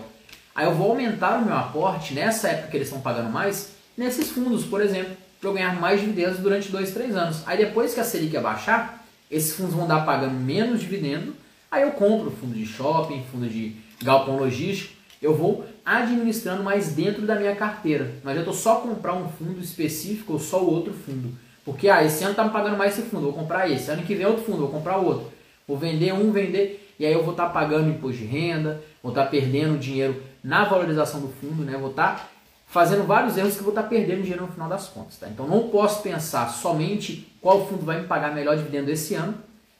Aí 0.53 0.65
eu 0.65 0.75
vou 0.75 0.91
aumentar 0.91 1.39
o 1.39 1.45
meu 1.45 1.55
aporte 1.55 2.13
nessa 2.13 2.49
época 2.49 2.69
que 2.69 2.77
eles 2.77 2.87
estão 2.87 3.01
pagando 3.01 3.29
mais, 3.29 3.73
nesses 3.97 4.29
fundos, 4.29 4.65
por 4.65 4.81
exemplo 4.81 5.15
para 5.41 5.49
eu 5.49 5.53
ganhar 5.55 5.81
mais 5.81 5.99
dividendos 5.99 6.37
durante 6.37 6.71
2, 6.71 6.91
3 6.91 7.15
anos. 7.15 7.41
Aí 7.47 7.57
depois 7.57 7.95
que 7.95 7.99
a 7.99 8.03
Selic 8.03 8.37
abaixar, 8.37 9.03
esses 9.29 9.55
fundos 9.55 9.73
vão 9.73 9.87
dar 9.87 10.05
pagando 10.05 10.35
menos 10.35 10.79
dividendo, 10.79 11.33
aí 11.69 11.81
eu 11.81 11.91
compro 11.91 12.29
fundo 12.29 12.53
de 12.53 12.65
shopping, 12.65 13.25
fundo 13.31 13.49
de 13.49 13.75
galpão 14.03 14.37
logístico, 14.37 14.93
eu 15.19 15.35
vou 15.35 15.65
administrando 15.83 16.63
mais 16.63 16.93
dentro 16.93 17.23
da 17.23 17.35
minha 17.35 17.55
carteira. 17.55 18.11
Não 18.23 18.31
adianta 18.31 18.49
eu 18.49 18.53
só 18.53 18.75
comprar 18.75 19.13
um 19.13 19.29
fundo 19.29 19.59
específico 19.59 20.33
ou 20.33 20.39
só 20.39 20.61
o 20.61 20.71
outro 20.71 20.93
fundo. 20.93 21.31
Porque 21.65 21.89
ah, 21.89 22.03
esse 22.03 22.23
ano 22.23 22.31
está 22.31 22.43
me 22.43 22.51
pagando 22.51 22.77
mais 22.77 22.97
esse 22.97 23.07
fundo, 23.07 23.23
vou 23.23 23.33
comprar 23.33 23.69
esse. 23.69 23.89
Ano 23.89 24.03
que 24.03 24.15
vem 24.15 24.25
outro 24.25 24.43
fundo, 24.43 24.59
vou 24.59 24.69
comprar 24.69 24.97
outro. 24.97 25.31
Vou 25.67 25.77
vender 25.77 26.13
um, 26.13 26.31
vender, 26.31 26.93
e 26.99 27.05
aí 27.05 27.13
eu 27.13 27.23
vou 27.23 27.31
estar 27.31 27.47
tá 27.47 27.51
pagando 27.51 27.89
imposto 27.89 28.17
de 28.17 28.25
renda, 28.25 28.81
vou 29.01 29.11
estar 29.11 29.25
tá 29.25 29.29
perdendo 29.29 29.79
dinheiro 29.79 30.21
na 30.43 30.65
valorização 30.65 31.21
do 31.21 31.27
fundo, 31.27 31.63
né? 31.63 31.77
Vou 31.77 31.91
estar 31.91 32.15
tá 32.15 32.27
fazendo 32.71 33.05
vários 33.05 33.37
erros 33.37 33.57
que 33.57 33.63
vou 33.63 33.71
estar 33.71 33.83
perdendo 33.83 34.21
dinheiro 34.21 34.45
no 34.45 34.51
final 34.51 34.69
das 34.69 34.87
contas. 34.87 35.17
Tá? 35.17 35.27
Então 35.27 35.45
não 35.47 35.67
posso 35.67 36.01
pensar 36.01 36.47
somente 36.47 37.29
qual 37.41 37.67
fundo 37.67 37.85
vai 37.85 38.01
me 38.01 38.07
pagar 38.07 38.33
melhor 38.33 38.55
dividendo 38.57 38.89
esse 38.89 39.13
ano, 39.13 39.35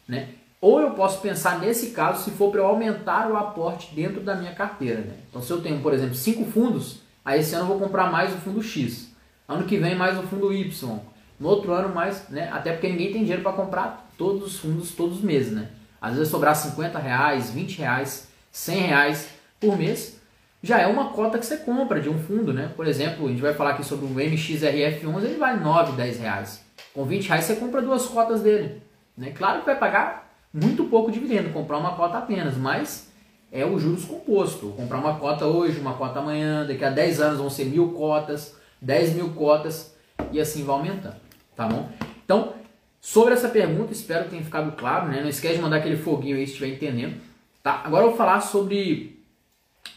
né? 0.07 0.29
Ou 0.59 0.79
eu 0.79 0.91
posso 0.91 1.21
pensar 1.21 1.59
nesse 1.59 1.89
caso 1.89 2.23
se 2.23 2.31
for 2.31 2.51
para 2.51 2.61
aumentar 2.61 3.31
o 3.31 3.35
aporte 3.35 3.95
dentro 3.95 4.21
da 4.21 4.35
minha 4.35 4.53
carteira. 4.53 5.01
Né? 5.01 5.15
Então 5.27 5.41
se 5.41 5.49
eu 5.49 5.59
tenho, 5.59 5.81
por 5.81 5.91
exemplo, 5.91 6.13
cinco 6.13 6.45
fundos, 6.51 6.99
aí 7.25 7.39
esse 7.39 7.55
ano 7.55 7.63
eu 7.63 7.67
vou 7.69 7.79
comprar 7.79 8.11
mais 8.11 8.31
o 8.31 8.37
fundo 8.37 8.61
X. 8.61 9.09
Ano 9.47 9.63
que 9.63 9.77
vem 9.77 9.95
mais 9.95 10.19
o 10.19 10.23
fundo 10.23 10.53
Y. 10.53 10.99
No 11.39 11.47
outro 11.47 11.71
ano 11.71 11.95
mais, 11.95 12.29
né? 12.29 12.49
Até 12.53 12.73
porque 12.73 12.89
ninguém 12.89 13.11
tem 13.11 13.21
dinheiro 13.21 13.41
para 13.41 13.53
comprar 13.53 14.07
todos 14.15 14.43
os 14.43 14.59
fundos 14.59 14.91
todos 14.91 15.17
os 15.17 15.23
meses, 15.23 15.51
né? 15.51 15.69
Às 15.99 16.13
vezes 16.13 16.29
sobrar 16.29 16.55
50 16.55 16.99
reais, 16.99 17.49
20 17.49 17.79
reais, 17.79 18.27
100 18.51 18.81
reais 18.81 19.29
por 19.59 19.75
mês 19.75 20.20
já 20.63 20.79
é 20.79 20.87
uma 20.87 21.09
cota 21.09 21.39
que 21.39 21.45
você 21.45 21.57
compra 21.57 21.99
de 21.99 22.09
um 22.09 22.19
fundo, 22.19 22.53
né? 22.53 22.71
Por 22.75 22.85
exemplo, 22.85 23.25
a 23.25 23.29
gente 23.29 23.41
vai 23.41 23.53
falar 23.53 23.71
aqui 23.71 23.83
sobre 23.83 24.05
o 24.05 24.09
MXRF11, 24.09 25.23
ele 25.23 25.37
vale 25.37 25.59
9, 25.59 25.93
10 25.93 26.19
reais. 26.19 26.63
Com 26.93 27.03
20 27.03 27.27
reais 27.27 27.45
você 27.45 27.55
compra 27.55 27.81
duas 27.81 28.05
cotas 28.05 28.41
dele. 28.41 28.81
Né? 29.17 29.31
Claro 29.31 29.61
que 29.61 29.65
vai 29.65 29.77
pagar 29.77 30.31
muito 30.53 30.83
pouco 30.85 31.11
dividendo, 31.11 31.49
comprar 31.49 31.77
uma 31.77 31.95
cota 31.95 32.19
apenas, 32.19 32.57
mas 32.57 33.11
é 33.51 33.65
o 33.65 33.79
juros 33.79 34.05
composto. 34.05 34.69
Comprar 34.77 34.99
uma 34.99 35.17
cota 35.17 35.45
hoje, 35.45 35.79
uma 35.79 35.93
cota 35.93 36.19
amanhã, 36.19 36.65
daqui 36.65 36.83
a 36.85 36.89
10 36.89 37.21
anos 37.21 37.39
vão 37.39 37.49
ser 37.49 37.65
mil 37.65 37.93
cotas, 37.93 38.55
10 38.81 39.15
mil 39.15 39.29
cotas 39.29 39.95
e 40.31 40.39
assim 40.39 40.63
vai 40.63 40.75
aumentando, 40.75 41.15
tá 41.55 41.67
bom? 41.67 41.89
Então, 42.23 42.53
sobre 42.99 43.33
essa 43.33 43.49
pergunta, 43.49 43.91
espero 43.91 44.25
que 44.25 44.31
tenha 44.31 44.43
ficado 44.43 44.73
claro, 44.73 45.07
né? 45.07 45.21
Não 45.21 45.29
esquece 45.29 45.55
de 45.55 45.61
mandar 45.61 45.77
aquele 45.77 45.97
foguinho 45.97 46.37
aí 46.37 46.45
se 46.45 46.53
estiver 46.53 46.69
entendendo, 46.69 47.19
tá? 47.63 47.81
Agora 47.83 48.03
eu 48.03 48.09
vou 48.09 48.17
falar 48.17 48.41
sobre 48.41 49.20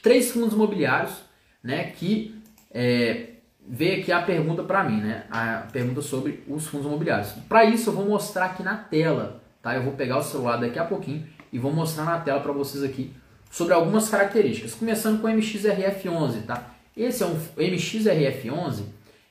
três 0.04 0.30
fundos 0.30 0.52
imobiliários, 0.52 1.14
né, 1.62 1.84
que 1.84 2.38
é, 2.70 3.30
veio 3.66 4.02
aqui 4.02 4.12
a 4.12 4.20
pergunta 4.20 4.62
para 4.62 4.84
mim, 4.84 5.00
né, 5.00 5.25
a 5.30 5.66
pergunta 5.73 6.02
sobre 6.02 6.44
os 6.46 6.66
fundos 6.66 6.87
imobiliários. 6.87 7.32
Para 7.49 7.64
isso 7.64 7.88
eu 7.88 7.94
vou 7.94 8.06
mostrar 8.06 8.44
aqui 8.44 8.62
na 8.62 8.76
tela, 8.76 9.42
tá? 9.62 9.75
Eu 9.75 9.82
vou 9.82 9.94
pegar 9.94 10.18
o 10.18 10.23
celular 10.23 10.58
daqui 10.58 10.78
a 10.78 10.84
pouquinho 10.84 11.26
e 11.50 11.58
vou 11.58 11.73
mostrar 11.73 12.04
na 12.04 12.20
tela 12.20 12.40
para 12.40 12.52
vocês 12.52 12.84
aqui 12.84 13.14
sobre 13.50 13.73
algumas 13.73 14.11
características, 14.11 14.75
começando 14.75 15.23
com 15.23 15.26
o 15.26 15.30
MXRF11, 15.30 16.44
tá? 16.44 16.75
Esse 16.94 17.23
é 17.23 17.26
um 17.26 17.37
MXRF11, 17.56 18.82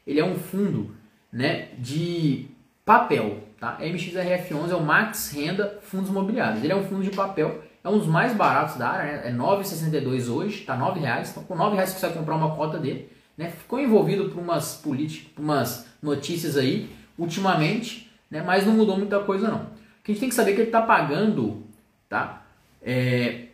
ele 0.07 0.19
é 0.19 0.25
um 0.25 0.35
fundo, 0.35 0.95
né, 1.31 1.69
de 1.77 2.47
papel, 2.83 3.43
tá? 3.59 3.77
MXRF11 3.79 4.71
é 4.71 4.75
o 4.75 4.81
Max 4.81 5.31
Renda 5.31 5.79
Fundos 5.83 6.09
Imobiliários. 6.09 6.63
Ele 6.63 6.73
é 6.73 6.75
um 6.75 6.83
fundo 6.83 7.03
de 7.03 7.11
papel 7.11 7.61
é 7.83 7.89
um 7.89 7.97
dos 7.97 8.07
mais 8.07 8.33
baratos 8.33 8.75
da 8.75 8.89
área, 8.89 9.17
né? 9.17 9.29
é 9.29 9.31
9,62 9.31 10.29
hoje, 10.29 10.61
está 10.61 10.75
R$ 10.75 10.99
reais. 10.99 11.31
Então, 11.31 11.43
com 11.43 11.55
R$ 11.55 11.75
reais 11.75 11.89
você 11.89 12.07
vai 12.07 12.15
comprar 12.15 12.35
uma 12.35 12.55
cota 12.55 12.77
dele. 12.77 13.09
Né? 13.37 13.49
Ficou 13.49 13.79
envolvido 13.79 14.29
por 14.29 14.39
umas 14.39 14.75
políticas, 14.75 15.31
umas 15.37 15.87
notícias 16.01 16.55
aí, 16.55 16.89
ultimamente, 17.17 18.11
né? 18.31 18.41
mas 18.41 18.65
não 18.65 18.73
mudou 18.73 18.97
muita 18.97 19.19
coisa 19.19 19.49
não. 19.49 19.63
O 19.63 20.03
que 20.03 20.11
a 20.11 20.13
gente 20.13 20.19
tem 20.19 20.29
que 20.29 20.35
saber 20.35 20.51
é 20.51 20.53
que 20.55 20.61
ele 20.61 20.69
está 20.69 20.81
pagando 20.81 21.63
tá? 22.13 22.43
É, 22.81 23.45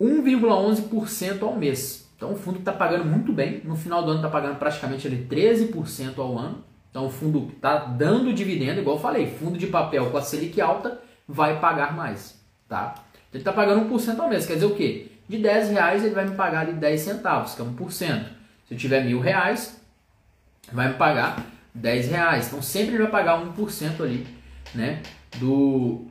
1,11% 0.00 1.42
ao 1.42 1.54
mês. 1.54 2.10
Então 2.16 2.32
o 2.32 2.36
fundo 2.36 2.58
está 2.58 2.72
pagando 2.72 3.04
muito 3.04 3.32
bem. 3.32 3.60
No 3.64 3.76
final 3.76 4.02
do 4.02 4.10
ano 4.10 4.18
está 4.18 4.28
pagando 4.28 4.58
praticamente 4.58 5.06
ele 5.06 5.26
13% 5.26 6.18
ao 6.18 6.36
ano. 6.36 6.64
Então 6.90 7.06
o 7.06 7.10
fundo 7.10 7.52
está 7.54 7.76
dando 7.76 8.32
dividendo, 8.32 8.80
igual 8.80 8.96
eu 8.96 9.02
falei, 9.02 9.28
fundo 9.28 9.56
de 9.56 9.68
papel 9.68 10.10
com 10.10 10.16
a 10.16 10.22
Selic 10.22 10.60
alta 10.60 11.00
vai 11.28 11.60
pagar 11.60 11.94
mais. 11.94 12.40
Tá? 12.68 12.94
Ele 13.32 13.40
está 13.40 13.52
pagando 13.52 13.88
1% 13.88 14.18
ao 14.18 14.28
mês. 14.28 14.46
Quer 14.46 14.54
dizer 14.54 14.66
o 14.66 14.74
quê? 14.74 15.06
De 15.28 15.38
10 15.38 15.70
reais 15.70 16.04
ele 16.04 16.14
vai 16.14 16.26
me 16.26 16.34
pagar 16.34 16.60
ali 16.60 16.72
10 16.72 17.00
centavos, 17.00 17.54
que 17.54 17.62
é 17.62 17.64
1%. 17.64 17.90
Se 18.66 18.74
eu 18.74 18.78
tiver 18.78 19.04
mil 19.04 19.20
reais, 19.20 19.80
vai 20.72 20.88
me 20.88 20.94
pagar 20.94 21.46
10 21.74 22.08
reais. 22.08 22.48
Então 22.48 22.60
sempre 22.60 22.94
ele 22.94 23.02
vai 23.02 23.10
pagar 23.12 23.40
1% 23.40 24.00
ali, 24.00 24.26
né? 24.74 25.02
Do, 25.36 26.06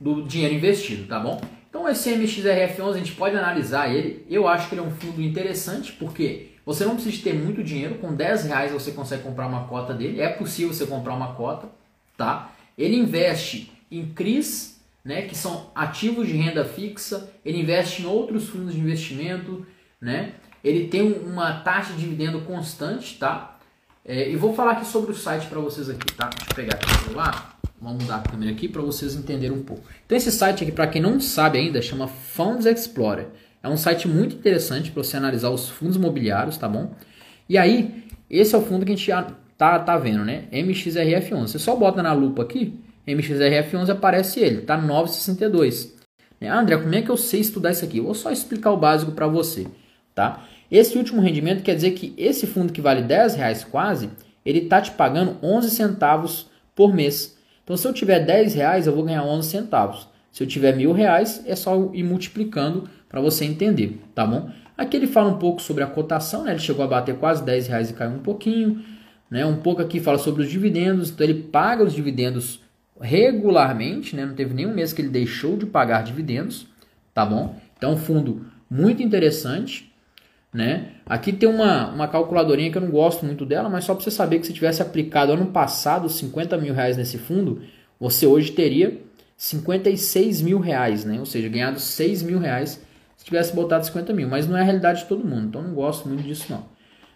do 0.00 0.22
dinheiro 0.22 0.54
investido, 0.54 1.06
tá 1.06 1.20
bom? 1.20 1.40
Então 1.68 1.88
esse 1.88 2.10
MXRF11 2.10 2.94
a 2.94 2.98
gente 2.98 3.12
pode 3.12 3.36
analisar 3.36 3.88
ele. 3.94 4.26
Eu 4.28 4.48
acho 4.48 4.68
que 4.68 4.74
ele 4.74 4.82
é 4.82 4.84
um 4.84 4.90
fundo 4.90 5.22
interessante 5.22 5.92
porque 5.92 6.48
você 6.64 6.84
não 6.84 6.94
precisa 6.96 7.22
ter 7.22 7.34
muito 7.34 7.62
dinheiro. 7.62 7.96
Com 7.96 8.14
10 8.14 8.46
reais 8.46 8.72
você 8.72 8.90
consegue 8.90 9.22
comprar 9.22 9.46
uma 9.46 9.68
cota 9.68 9.94
dele. 9.94 10.20
É 10.20 10.28
possível 10.28 10.74
você 10.74 10.86
comprar 10.86 11.14
uma 11.14 11.34
cota, 11.34 11.68
tá? 12.16 12.50
Ele 12.76 12.96
investe 12.96 13.72
em 13.90 14.06
CRIs 14.06 14.75
né, 15.06 15.22
que 15.22 15.38
são 15.38 15.70
ativos 15.72 16.26
de 16.26 16.32
renda 16.32 16.64
fixa, 16.64 17.30
ele 17.44 17.60
investe 17.60 18.02
em 18.02 18.06
outros 18.06 18.48
fundos 18.48 18.74
de 18.74 18.80
investimento, 18.80 19.64
né? 20.00 20.32
Ele 20.64 20.88
tem 20.88 21.12
uma 21.12 21.60
taxa 21.60 21.92
de 21.92 22.00
dividendo 22.00 22.40
constante, 22.40 23.16
tá? 23.16 23.56
É, 24.04 24.28
e 24.28 24.34
vou 24.34 24.52
falar 24.52 24.72
aqui 24.72 24.84
sobre 24.84 25.12
o 25.12 25.14
site 25.14 25.46
para 25.46 25.60
vocês 25.60 25.88
aqui, 25.88 26.12
tá? 26.12 26.28
Deixa 26.28 26.50
eu 26.50 26.56
pegar 26.56 26.74
aqui 26.74 26.86
o 26.86 27.04
celular. 27.04 27.56
Vamos 27.80 28.02
mudar 28.02 28.16
a 28.16 28.20
câmera 28.20 28.50
aqui 28.50 28.66
para 28.66 28.82
vocês 28.82 29.14
entenderem 29.14 29.56
um 29.56 29.62
pouco. 29.62 29.84
Então 30.04 30.18
esse 30.18 30.32
site 30.32 30.64
aqui, 30.64 30.72
para 30.72 30.88
quem 30.88 31.00
não 31.00 31.20
sabe 31.20 31.56
ainda, 31.56 31.80
chama 31.80 32.08
Funds 32.08 32.66
Explorer. 32.66 33.28
É 33.62 33.68
um 33.68 33.76
site 33.76 34.08
muito 34.08 34.34
interessante 34.34 34.90
para 34.90 35.04
você 35.04 35.16
analisar 35.16 35.50
os 35.50 35.68
fundos 35.68 35.94
imobiliários, 35.94 36.58
tá 36.58 36.68
bom? 36.68 36.96
E 37.48 37.56
aí, 37.56 38.08
esse 38.28 38.56
é 38.56 38.58
o 38.58 38.62
fundo 38.62 38.84
que 38.84 38.90
a 38.90 38.96
gente 38.96 39.06
já 39.06 39.22
tá, 39.56 39.78
tá 39.78 39.96
vendo, 39.96 40.24
né? 40.24 40.48
MXRF11. 40.50 41.46
Você 41.46 41.58
só 41.60 41.76
bota 41.76 42.02
na 42.02 42.12
lupa 42.12 42.42
aqui, 42.42 42.76
MXRF11 43.06 43.90
aparece 43.90 44.40
ele, 44.40 44.62
tá 44.62 44.76
9,62. 44.80 45.92
Né? 46.40 46.48
Ah, 46.48 46.60
André, 46.60 46.76
como 46.76 46.94
é 46.94 47.02
que 47.02 47.10
eu 47.10 47.16
sei 47.16 47.40
estudar 47.40 47.70
isso 47.70 47.84
aqui? 47.84 48.00
Vou 48.00 48.14
só 48.14 48.30
explicar 48.30 48.72
o 48.72 48.76
básico 48.76 49.12
para 49.12 49.26
você, 49.26 49.66
tá? 50.14 50.44
Esse 50.70 50.98
último 50.98 51.22
rendimento 51.22 51.62
quer 51.62 51.74
dizer 51.74 51.92
que 51.92 52.12
esse 52.16 52.46
fundo 52.46 52.72
que 52.72 52.80
vale 52.80 53.02
10 53.02 53.36
reais 53.36 53.62
quase, 53.64 54.10
ele 54.44 54.62
tá 54.62 54.80
te 54.80 54.90
pagando 54.90 55.36
11 55.42 55.70
centavos 55.70 56.50
por 56.74 56.92
mês. 56.92 57.36
Então, 57.62 57.76
se 57.76 57.86
eu 57.86 57.92
tiver 57.92 58.20
10 58.20 58.54
reais, 58.54 58.86
eu 58.86 58.94
vou 58.94 59.04
ganhar 59.04 59.24
11 59.24 59.48
centavos. 59.48 60.08
Se 60.32 60.42
eu 60.42 60.46
tiver 60.46 60.76
mil 60.76 60.92
reais, 60.92 61.42
é 61.46 61.56
só 61.56 61.90
ir 61.94 62.02
multiplicando 62.02 62.88
para 63.08 63.20
você 63.20 63.44
entender, 63.44 64.00
tá 64.14 64.26
bom? 64.26 64.50
Aqui 64.76 64.96
ele 64.96 65.06
fala 65.06 65.30
um 65.30 65.38
pouco 65.38 65.62
sobre 65.62 65.82
a 65.82 65.86
cotação, 65.86 66.44
né? 66.44 66.50
Ele 66.50 66.58
chegou 66.58 66.84
a 66.84 66.88
bater 66.88 67.16
quase 67.16 67.42
10 67.44 67.68
reais 67.68 67.90
e 67.90 67.94
caiu 67.94 68.10
um 68.10 68.18
pouquinho. 68.18 68.84
Né? 69.30 69.44
Um 69.46 69.56
pouco 69.56 69.80
aqui 69.80 69.98
fala 69.98 70.18
sobre 70.18 70.42
os 70.42 70.50
dividendos, 70.50 71.10
então 71.10 71.26
ele 71.26 71.42
paga 71.42 71.82
os 71.82 71.92
dividendos 71.92 72.60
regularmente, 73.00 74.16
né? 74.16 74.24
não 74.24 74.34
teve 74.34 74.54
nenhum 74.54 74.74
mês 74.74 74.92
que 74.92 75.02
ele 75.02 75.08
deixou 75.08 75.56
de 75.56 75.66
pagar 75.66 76.02
dividendos, 76.02 76.66
tá 77.12 77.24
bom? 77.24 77.56
Então, 77.76 77.92
um 77.92 77.96
fundo 77.96 78.46
muito 78.70 79.02
interessante, 79.02 79.92
né? 80.52 80.92
Aqui 81.04 81.32
tem 81.32 81.48
uma, 81.48 81.88
uma 81.88 82.08
calculadorinha 82.08 82.70
que 82.70 82.78
eu 82.78 82.82
não 82.82 82.90
gosto 82.90 83.26
muito 83.26 83.44
dela, 83.44 83.68
mas 83.68 83.84
só 83.84 83.94
para 83.94 84.02
você 84.02 84.10
saber 84.10 84.38
que 84.38 84.46
se 84.46 84.52
tivesse 84.52 84.80
aplicado 84.80 85.32
ano 85.32 85.46
passado 85.46 86.08
50 86.08 86.56
mil 86.56 86.72
reais 86.72 86.96
nesse 86.96 87.18
fundo, 87.18 87.62
você 88.00 88.26
hoje 88.26 88.52
teria 88.52 88.98
56 89.36 90.40
mil 90.40 90.58
reais, 90.58 91.04
né? 91.04 91.18
Ou 91.18 91.26
seja, 91.26 91.48
ganhado 91.48 91.78
6 91.78 92.22
mil 92.22 92.38
reais 92.38 92.82
se 93.16 93.24
tivesse 93.24 93.54
botado 93.54 93.84
50 93.84 94.12
mil, 94.12 94.28
mas 94.28 94.46
não 94.46 94.56
é 94.56 94.60
a 94.60 94.64
realidade 94.64 95.00
de 95.00 95.06
todo 95.06 95.26
mundo, 95.26 95.48
então 95.48 95.62
não 95.62 95.74
gosto 95.74 96.08
muito 96.08 96.22
disso 96.22 96.46
não. 96.50 96.64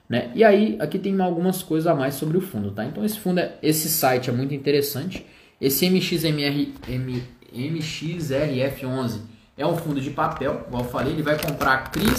Né? 0.08 0.30
E 0.34 0.42
aí, 0.42 0.76
aqui 0.80 0.98
tem 0.98 1.18
algumas 1.20 1.62
coisas 1.62 1.86
a 1.86 1.94
mais 1.94 2.14
sobre 2.14 2.36
o 2.36 2.40
fundo, 2.40 2.72
tá? 2.72 2.84
Então 2.84 3.04
esse 3.04 3.18
fundo, 3.18 3.38
é, 3.38 3.54
esse 3.62 3.88
site 3.88 4.28
é 4.28 4.32
muito 4.32 4.52
interessante. 4.52 5.24
Esse 5.60 5.90
MXMR, 5.90 6.72
M, 6.88 7.22
MXRF11 7.52 9.20
é 9.58 9.66
um 9.66 9.76
fundo 9.76 10.00
de 10.00 10.10
papel, 10.10 10.64
igual 10.66 10.84
eu 10.84 10.88
falei, 10.88 11.12
ele 11.12 11.22
vai 11.22 11.38
comprar 11.38 11.90
CRIs, 11.90 12.18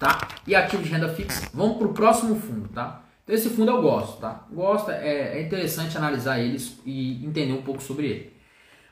tá? 0.00 0.26
E 0.44 0.56
ativos 0.56 0.86
de 0.86 0.92
renda 0.92 1.08
fixa. 1.08 1.48
Vamos 1.54 1.78
para 1.78 1.86
o 1.86 1.94
próximo 1.94 2.34
fundo, 2.34 2.68
tá? 2.68 3.04
Então 3.22 3.36
esse 3.36 3.48
fundo 3.48 3.70
eu 3.70 3.80
gosto, 3.80 4.18
tá? 4.18 4.44
Gosto, 4.50 4.90
é, 4.90 5.38
é 5.38 5.42
interessante 5.42 5.96
analisar 5.96 6.40
eles 6.40 6.76
e 6.84 7.24
entender 7.24 7.52
um 7.52 7.62
pouco 7.62 7.80
sobre 7.80 8.06
ele. 8.06 8.32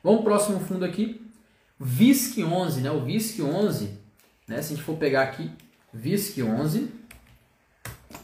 Vamos 0.02 0.21
para 0.21 0.30
o 0.30 0.37
próximo 0.37 0.61
fundo 0.61 0.85
aqui, 0.85 1.21
VISC 1.80 2.44
11, 2.44 2.82
né? 2.82 2.90
O 2.92 3.04
VISC 3.04 3.42
11, 3.42 3.99
né? 4.47 4.62
Se 4.62 4.73
a 4.73 4.76
gente 4.76 4.85
for 4.85 4.97
pegar 4.97 5.23
aqui, 5.23 5.50
VISC 5.92 6.40
11 6.40 6.88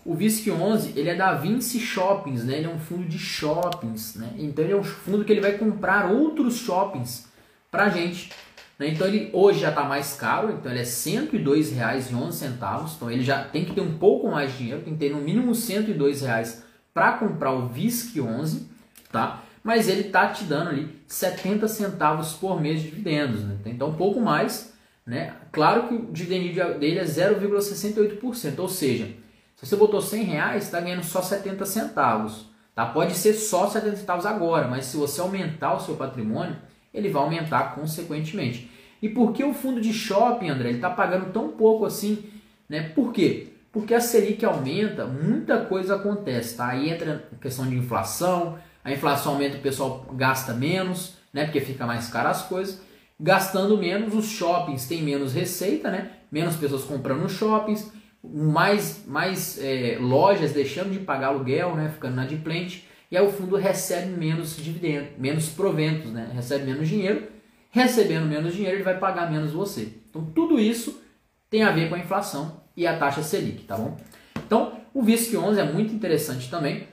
o 0.08 0.14
VISC 0.14 0.50
11 0.50 0.94
ele 0.96 1.10
é 1.10 1.14
da 1.14 1.34
Vinci 1.34 1.78
Shoppings, 1.78 2.42
né? 2.42 2.56
Ele 2.56 2.66
é 2.66 2.70
um 2.70 2.78
fundo 2.78 3.04
de 3.04 3.18
shoppings, 3.18 4.14
né? 4.14 4.30
Então 4.38 4.64
ele 4.64 4.72
é 4.72 4.76
um 4.76 4.82
fundo 4.82 5.22
que 5.22 5.30
ele 5.30 5.42
vai 5.42 5.58
comprar 5.58 6.10
outros 6.10 6.56
shoppings 6.56 7.28
para 7.70 7.90
gente. 7.90 8.32
Né? 8.78 8.88
Então 8.88 9.06
ele 9.06 9.28
hoje 9.34 9.60
já 9.60 9.68
está 9.68 9.84
mais 9.84 10.14
caro, 10.14 10.52
então 10.52 10.72
ele 10.72 10.80
é 10.80 10.84
R$ 10.84 10.88
102,11. 10.88 12.96
Então 12.96 13.10
ele 13.10 13.22
já 13.22 13.44
tem 13.44 13.66
que 13.66 13.74
ter 13.74 13.82
um 13.82 13.98
pouco 13.98 14.30
mais 14.30 14.52
de 14.52 14.56
dinheiro, 14.56 14.80
tem 14.80 14.94
que 14.94 14.98
ter 14.98 15.10
no 15.10 15.20
mínimo 15.20 15.52
R$ 15.52 15.58
102,00 15.58 16.62
para 16.94 17.12
comprar 17.12 17.52
o 17.52 17.68
VISC 17.68 18.18
11, 18.18 18.66
tá? 19.12 19.42
Mas 19.62 19.90
ele 19.90 20.04
tá 20.04 20.28
te 20.28 20.44
dando 20.44 20.70
ali 20.70 20.88
70 21.06 21.68
centavos 21.68 22.32
por 22.32 22.58
mês 22.58 22.80
de 22.80 22.88
dividendos, 22.88 23.44
né? 23.44 23.58
Então 23.66 23.90
um 23.90 23.94
pouco 23.94 24.22
mais, 24.22 24.72
né? 25.06 25.34
Claro 25.52 25.86
que 25.86 25.92
o 25.92 26.10
dividendo 26.10 26.78
dele 26.78 26.98
é 26.98 27.04
0,68%, 27.04 28.58
ou 28.58 28.70
seja, 28.70 29.14
se 29.58 29.66
você 29.66 29.74
botou 29.74 30.00
100 30.00 30.22
reais, 30.22 30.64
está 30.64 30.80
ganhando 30.80 31.02
só 31.02 31.20
70 31.20 31.66
centavos. 31.66 32.46
Tá? 32.76 32.86
Pode 32.86 33.14
ser 33.14 33.34
só 33.34 33.68
70 33.68 33.96
centavos 33.96 34.24
agora, 34.24 34.68
mas 34.68 34.84
se 34.84 34.96
você 34.96 35.20
aumentar 35.20 35.74
o 35.74 35.80
seu 35.80 35.96
patrimônio, 35.96 36.56
ele 36.94 37.08
vai 37.08 37.20
aumentar 37.20 37.74
consequentemente. 37.74 38.70
E 39.02 39.08
por 39.08 39.32
que 39.32 39.42
o 39.42 39.52
fundo 39.52 39.80
de 39.80 39.92
shopping, 39.92 40.48
André, 40.48 40.68
ele 40.68 40.78
está 40.78 40.90
pagando 40.90 41.32
tão 41.32 41.48
pouco 41.48 41.84
assim? 41.84 42.24
Né? 42.68 42.90
Por 42.90 43.12
quê? 43.12 43.48
Porque 43.72 43.94
a 43.94 44.00
Selic 44.00 44.44
aumenta, 44.44 45.06
muita 45.06 45.64
coisa 45.64 45.96
acontece. 45.96 46.56
Tá? 46.56 46.68
Aí 46.68 46.88
entra 46.88 47.28
a 47.32 47.42
questão 47.42 47.66
de 47.66 47.74
inflação, 47.74 48.60
a 48.84 48.92
inflação 48.92 49.32
aumenta, 49.32 49.56
o 49.56 49.60
pessoal 49.60 50.06
gasta 50.12 50.54
menos, 50.54 51.16
né? 51.32 51.46
porque 51.46 51.60
fica 51.60 51.84
mais 51.84 52.08
caro 52.08 52.28
as 52.28 52.42
coisas. 52.42 52.80
Gastando 53.18 53.76
menos, 53.76 54.14
os 54.14 54.26
shoppings 54.26 54.86
têm 54.86 55.02
menos 55.02 55.32
receita, 55.32 55.90
né? 55.90 56.12
menos 56.30 56.54
pessoas 56.54 56.84
comprando 56.84 57.28
shoppings, 57.28 57.90
mais, 58.22 59.04
mais 59.06 59.58
é, 59.58 59.96
lojas 60.00 60.52
deixando 60.52 60.90
de 60.90 60.98
pagar 60.98 61.28
aluguel, 61.28 61.74
né, 61.74 61.88
ficando 61.88 62.14
inadimplente, 62.14 62.88
e 63.10 63.16
aí 63.16 63.24
o 63.24 63.30
fundo 63.30 63.56
recebe 63.56 64.10
menos 64.10 64.56
dividendos, 64.56 65.10
menos 65.18 65.48
proventos, 65.48 66.10
né, 66.12 66.30
recebe 66.34 66.64
menos 66.64 66.88
dinheiro, 66.88 67.28
recebendo 67.70 68.26
menos 68.26 68.54
dinheiro 68.54 68.76
ele 68.76 68.84
vai 68.84 68.98
pagar 68.98 69.30
menos 69.30 69.52
você. 69.52 69.92
Então 70.10 70.24
tudo 70.24 70.58
isso 70.58 71.00
tem 71.48 71.62
a 71.62 71.70
ver 71.70 71.88
com 71.88 71.94
a 71.94 71.98
inflação 71.98 72.62
e 72.76 72.86
a 72.86 72.96
taxa 72.98 73.22
Selic, 73.22 73.64
tá 73.64 73.76
bom? 73.76 73.96
Então 74.36 74.80
o 74.92 75.02
VISC 75.02 75.36
11 75.36 75.60
é 75.60 75.64
muito 75.64 75.94
interessante 75.94 76.50
também, 76.50 76.88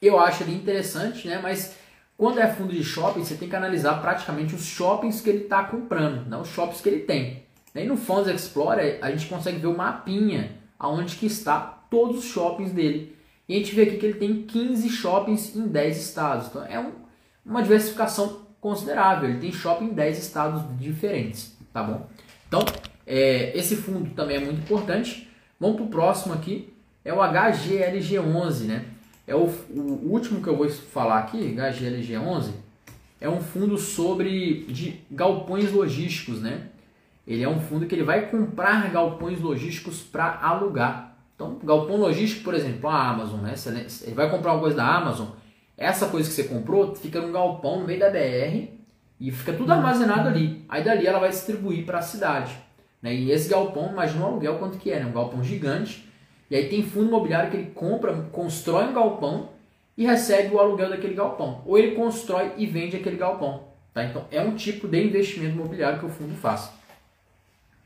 eu 0.00 0.18
acho 0.18 0.42
ele 0.44 0.54
interessante, 0.54 1.28
né, 1.28 1.40
mas 1.42 1.76
quando 2.16 2.38
é 2.38 2.46
fundo 2.46 2.72
de 2.72 2.84
shopping, 2.84 3.24
você 3.24 3.34
tem 3.34 3.48
que 3.48 3.56
analisar 3.56 3.94
praticamente 4.00 4.54
os 4.54 4.64
shoppings 4.64 5.20
que 5.20 5.30
ele 5.30 5.44
está 5.44 5.64
comprando, 5.64 6.28
não 6.28 6.42
os 6.42 6.48
shoppings 6.48 6.80
que 6.80 6.88
ele 6.88 7.00
tem. 7.00 7.44
E 7.74 7.84
no 7.84 7.96
Funds 7.96 8.28
Explorer 8.28 8.98
a 9.00 9.10
gente 9.10 9.26
consegue 9.26 9.58
ver 9.58 9.68
o 9.68 9.76
mapinha 9.76 10.52
aonde 10.78 11.16
que 11.16 11.26
está 11.26 11.60
todos 11.90 12.18
os 12.18 12.24
shoppings 12.24 12.72
dele. 12.72 13.16
E 13.48 13.54
a 13.54 13.58
gente 13.58 13.74
vê 13.74 13.82
aqui 13.82 13.96
que 13.96 14.06
ele 14.06 14.18
tem 14.18 14.42
15 14.42 14.88
shoppings 14.88 15.54
em 15.56 15.66
10 15.66 15.96
estados. 15.96 16.48
Então 16.48 16.64
é 16.64 16.78
um, 16.78 16.92
uma 17.44 17.62
diversificação 17.62 18.46
considerável. 18.60 19.28
Ele 19.28 19.40
tem 19.40 19.52
shopping 19.52 19.86
em 19.86 19.94
10 19.94 20.18
estados 20.18 20.62
diferentes, 20.78 21.56
tá 21.72 21.82
bom? 21.82 22.06
Então, 22.46 22.64
é, 23.06 23.56
esse 23.56 23.76
fundo 23.76 24.10
também 24.14 24.36
é 24.36 24.40
muito 24.40 24.60
importante. 24.60 25.28
Vamos 25.58 25.76
para 25.76 25.84
o 25.84 25.88
próximo 25.88 26.32
aqui, 26.32 26.72
é 27.04 27.12
o 27.12 27.18
HGLG11, 27.18 28.60
né? 28.64 28.84
É 29.26 29.34
o, 29.34 29.48
o 29.70 30.10
último 30.10 30.42
que 30.42 30.48
eu 30.48 30.56
vou 30.56 30.68
falar 30.68 31.18
aqui, 31.18 31.54
HGLG11, 31.54 32.50
é 33.20 33.28
um 33.28 33.40
fundo 33.40 33.76
sobre 33.76 34.64
de 34.64 35.00
galpões 35.10 35.70
logísticos, 35.70 36.40
né? 36.40 36.68
Ele 37.30 37.44
é 37.44 37.48
um 37.48 37.60
fundo 37.60 37.86
que 37.86 37.94
ele 37.94 38.02
vai 38.02 38.28
comprar 38.28 38.90
galpões 38.90 39.40
logísticos 39.40 40.00
para 40.00 40.40
alugar. 40.42 41.16
Então, 41.36 41.60
galpão 41.62 41.96
logístico, 41.96 42.42
por 42.42 42.54
exemplo, 42.54 42.90
a 42.90 43.08
Amazon, 43.08 43.38
né? 43.42 43.54
Ele 44.02 44.14
vai 44.16 44.28
comprar 44.28 44.52
uma 44.52 44.60
coisa 44.60 44.76
da 44.76 44.96
Amazon, 44.96 45.28
essa 45.78 46.08
coisa 46.08 46.28
que 46.28 46.34
você 46.34 46.42
comprou 46.42 46.92
fica 46.96 47.20
num 47.20 47.30
galpão 47.30 47.78
no 47.78 47.86
meio 47.86 48.00
da 48.00 48.10
BR 48.10 48.70
e 49.20 49.30
fica 49.30 49.52
tudo 49.52 49.72
armazenado 49.72 50.28
ali. 50.28 50.64
Aí 50.68 50.82
dali 50.82 51.06
ela 51.06 51.20
vai 51.20 51.30
distribuir 51.30 51.86
para 51.86 51.98
a 51.98 52.02
cidade. 52.02 52.52
Né? 53.00 53.14
E 53.14 53.30
esse 53.30 53.48
galpão, 53.48 53.92
imagina 53.92 54.24
o 54.24 54.26
aluguel 54.26 54.58
quanto 54.58 54.76
que 54.76 54.90
é, 54.90 54.98
né? 54.98 55.06
um 55.06 55.12
galpão 55.12 55.40
gigante. 55.44 56.08
E 56.50 56.56
aí 56.56 56.68
tem 56.68 56.82
fundo 56.82 57.06
imobiliário 57.06 57.48
que 57.48 57.56
ele 57.56 57.70
compra, 57.70 58.12
constrói 58.32 58.86
um 58.86 58.92
galpão 58.92 59.50
e 59.96 60.04
recebe 60.04 60.52
o 60.52 60.58
aluguel 60.58 60.90
daquele 60.90 61.14
galpão. 61.14 61.62
Ou 61.64 61.78
ele 61.78 61.94
constrói 61.94 62.54
e 62.56 62.66
vende 62.66 62.96
aquele 62.96 63.16
galpão. 63.16 63.68
Tá? 63.94 64.02
Então 64.02 64.24
é 64.32 64.42
um 64.42 64.56
tipo 64.56 64.88
de 64.88 65.00
investimento 65.00 65.54
imobiliário 65.54 66.00
que 66.00 66.06
o 66.06 66.10
fundo 66.10 66.34
faz 66.34 66.79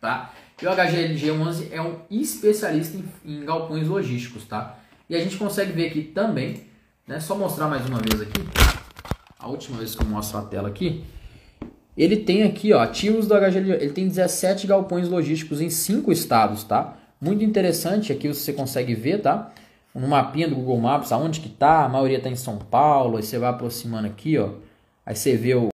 tá? 0.04 0.34
E 0.60 0.66
o 0.66 0.70
HGLG11 0.70 1.68
é 1.72 1.80
um 1.80 1.96
especialista 2.10 2.98
em, 2.98 3.04
em, 3.24 3.42
galpões 3.42 3.88
logísticos, 3.88 4.44
tá? 4.44 4.78
E 5.08 5.16
a 5.16 5.18
gente 5.18 5.38
consegue 5.38 5.72
ver 5.72 5.86
aqui 5.86 6.02
também, 6.02 6.64
né? 7.08 7.18
Só 7.20 7.34
mostrar 7.34 7.68
mais 7.68 7.86
uma 7.86 7.98
vez 8.00 8.20
aqui, 8.20 8.42
a 9.38 9.48
última 9.48 9.78
vez 9.78 9.94
que 9.94 10.02
eu 10.02 10.06
mostro 10.06 10.36
a 10.36 10.42
tela 10.42 10.68
aqui, 10.68 11.02
ele 11.96 12.18
tem 12.18 12.42
aqui, 12.42 12.74
ó, 12.74 12.80
ativos 12.80 13.26
do 13.26 13.34
HGLG, 13.34 13.82
ele 13.82 13.92
tem 13.92 14.06
17 14.06 14.66
galpões 14.66 15.08
logísticos 15.08 15.62
em 15.62 15.70
5 15.70 16.12
estados, 16.12 16.64
tá? 16.64 16.98
Muito 17.18 17.42
interessante, 17.42 18.12
aqui 18.12 18.28
você 18.28 18.52
consegue 18.52 18.94
ver, 18.94 19.22
tá? 19.22 19.52
No 19.94 20.06
mapinha 20.06 20.48
do 20.48 20.54
Google 20.54 20.80
Maps, 20.80 21.12
aonde 21.12 21.40
que 21.40 21.48
tá, 21.48 21.84
a 21.84 21.88
maioria 21.88 22.20
tá 22.20 22.28
em 22.28 22.36
São 22.36 22.58
Paulo, 22.58 23.16
aí 23.16 23.22
você 23.22 23.38
vai 23.38 23.48
aproximando 23.48 24.06
aqui, 24.06 24.36
ó, 24.36 24.50
aí 25.06 25.16
você 25.16 25.34
vê 25.34 25.54
o, 25.54 25.68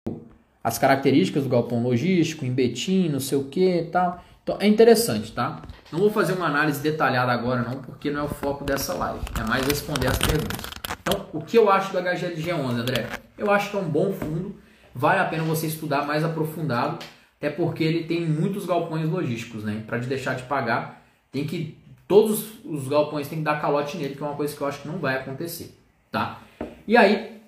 as 0.67 0.79
características 0.79 1.45
do 1.45 1.49
galpão 1.49 1.81
logístico, 1.81 2.45
em 2.45 2.53
Betim, 2.53 3.09
não 3.09 3.21
sei 3.21 3.39
o 3.39 3.45
que 3.45 3.83
e 3.83 3.85
tal. 3.85 4.21
Então 4.43 4.57
é 4.59 4.67
interessante, 4.67 5.31
tá? 5.31 5.63
Não 5.93 6.01
vou 6.01 6.11
fazer 6.11 6.33
uma 6.33 6.47
análise 6.47 6.81
detalhada 6.81 7.31
agora 7.31 7.63
não, 7.63 7.81
porque 7.81 8.11
não 8.11 8.23
é 8.23 8.25
o 8.25 8.29
foco 8.29 8.65
dessa 8.65 8.93
live. 8.95 9.25
É 9.39 9.45
mais 9.45 9.65
responder 9.65 10.09
as 10.09 10.19
perguntas. 10.19 10.59
Então, 11.01 11.25
o 11.33 11.41
que 11.41 11.57
eu 11.57 11.71
acho 11.71 11.93
do 11.93 11.99
HGLG11, 11.99 12.81
André? 12.81 13.07
Eu 13.39 13.49
acho 13.49 13.71
que 13.71 13.77
é 13.77 13.79
um 13.79 13.89
bom 13.89 14.13
fundo. 14.13 14.57
Vale 14.93 15.21
a 15.21 15.25
pena 15.27 15.45
você 15.45 15.69
estudar 15.69 16.05
mais 16.05 16.25
aprofundado, 16.25 16.99
até 17.37 17.49
porque 17.49 17.85
ele 17.85 18.03
tem 18.03 18.27
muitos 18.27 18.67
galpões 18.67 19.09
logísticos, 19.09 19.63
né? 19.63 19.85
Para 19.87 19.99
deixar 19.99 20.35
de 20.35 20.43
pagar, 20.43 21.07
tem 21.31 21.47
que 21.47 21.79
todos 22.09 22.45
os 22.65 22.89
galpões 22.89 23.29
têm 23.29 23.39
que 23.39 23.45
dar 23.45 23.61
calote 23.61 23.97
nele, 23.97 24.17
que 24.17 24.23
é 24.23 24.27
uma 24.27 24.35
coisa 24.35 24.57
que 24.57 24.61
eu 24.61 24.67
acho 24.67 24.83
que 24.83 24.89
não 24.89 24.99
vai 24.99 25.15
acontecer, 25.15 25.79
tá? 26.11 26.41
E 26.89 26.97
aí, 26.97 27.41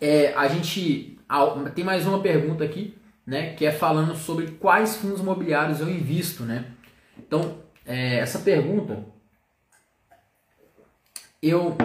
é, 0.00 0.32
a 0.36 0.46
gente 0.46 1.18
tem 1.74 1.84
mais 1.84 2.06
uma 2.06 2.20
pergunta 2.20 2.64
aqui, 2.64 2.96
né, 3.26 3.54
que 3.54 3.64
é 3.64 3.70
falando 3.70 4.16
sobre 4.16 4.48
quais 4.52 4.96
fundos 4.96 5.20
imobiliários 5.20 5.80
eu 5.80 5.88
invisto, 5.88 6.42
né? 6.42 6.66
Então, 7.18 7.58
é, 7.86 8.18
essa 8.18 8.40
pergunta 8.40 9.04
eu 11.42 11.76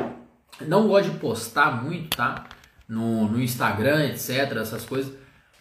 não 0.62 0.88
gosto 0.88 1.12
de 1.12 1.20
postar 1.20 1.84
muito, 1.84 2.18
tá? 2.18 2.48
No, 2.88 3.28
no 3.28 3.42
Instagram, 3.42 4.06
etc, 4.08 4.52
essas 4.58 4.86
coisas. 4.86 5.14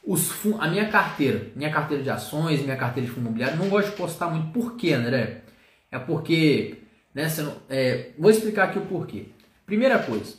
Os, 0.07 0.31
a 0.59 0.68
minha 0.68 0.88
carteira, 0.88 1.51
minha 1.57 1.70
carteira 1.70 2.03
de 2.03 2.11
ações, 2.11 2.61
minha 2.62 2.77
carteira 2.77 3.09
de 3.09 3.14
fundo 3.14 3.27
imobiliário, 3.27 3.57
não 3.57 3.68
gosto 3.68 3.90
de 3.90 3.97
postar 3.97 4.29
muito. 4.29 4.53
Por 4.53 4.77
quê, 4.77 4.92
André? 4.92 5.42
É 5.90 5.99
porque, 5.99 6.83
né, 7.14 7.29
não, 7.38 7.57
é, 7.68 8.11
vou 8.18 8.31
explicar 8.31 8.64
aqui 8.64 8.79
o 8.79 8.87
porquê. 8.87 9.29
Primeira 9.64 9.99
coisa, 9.99 10.37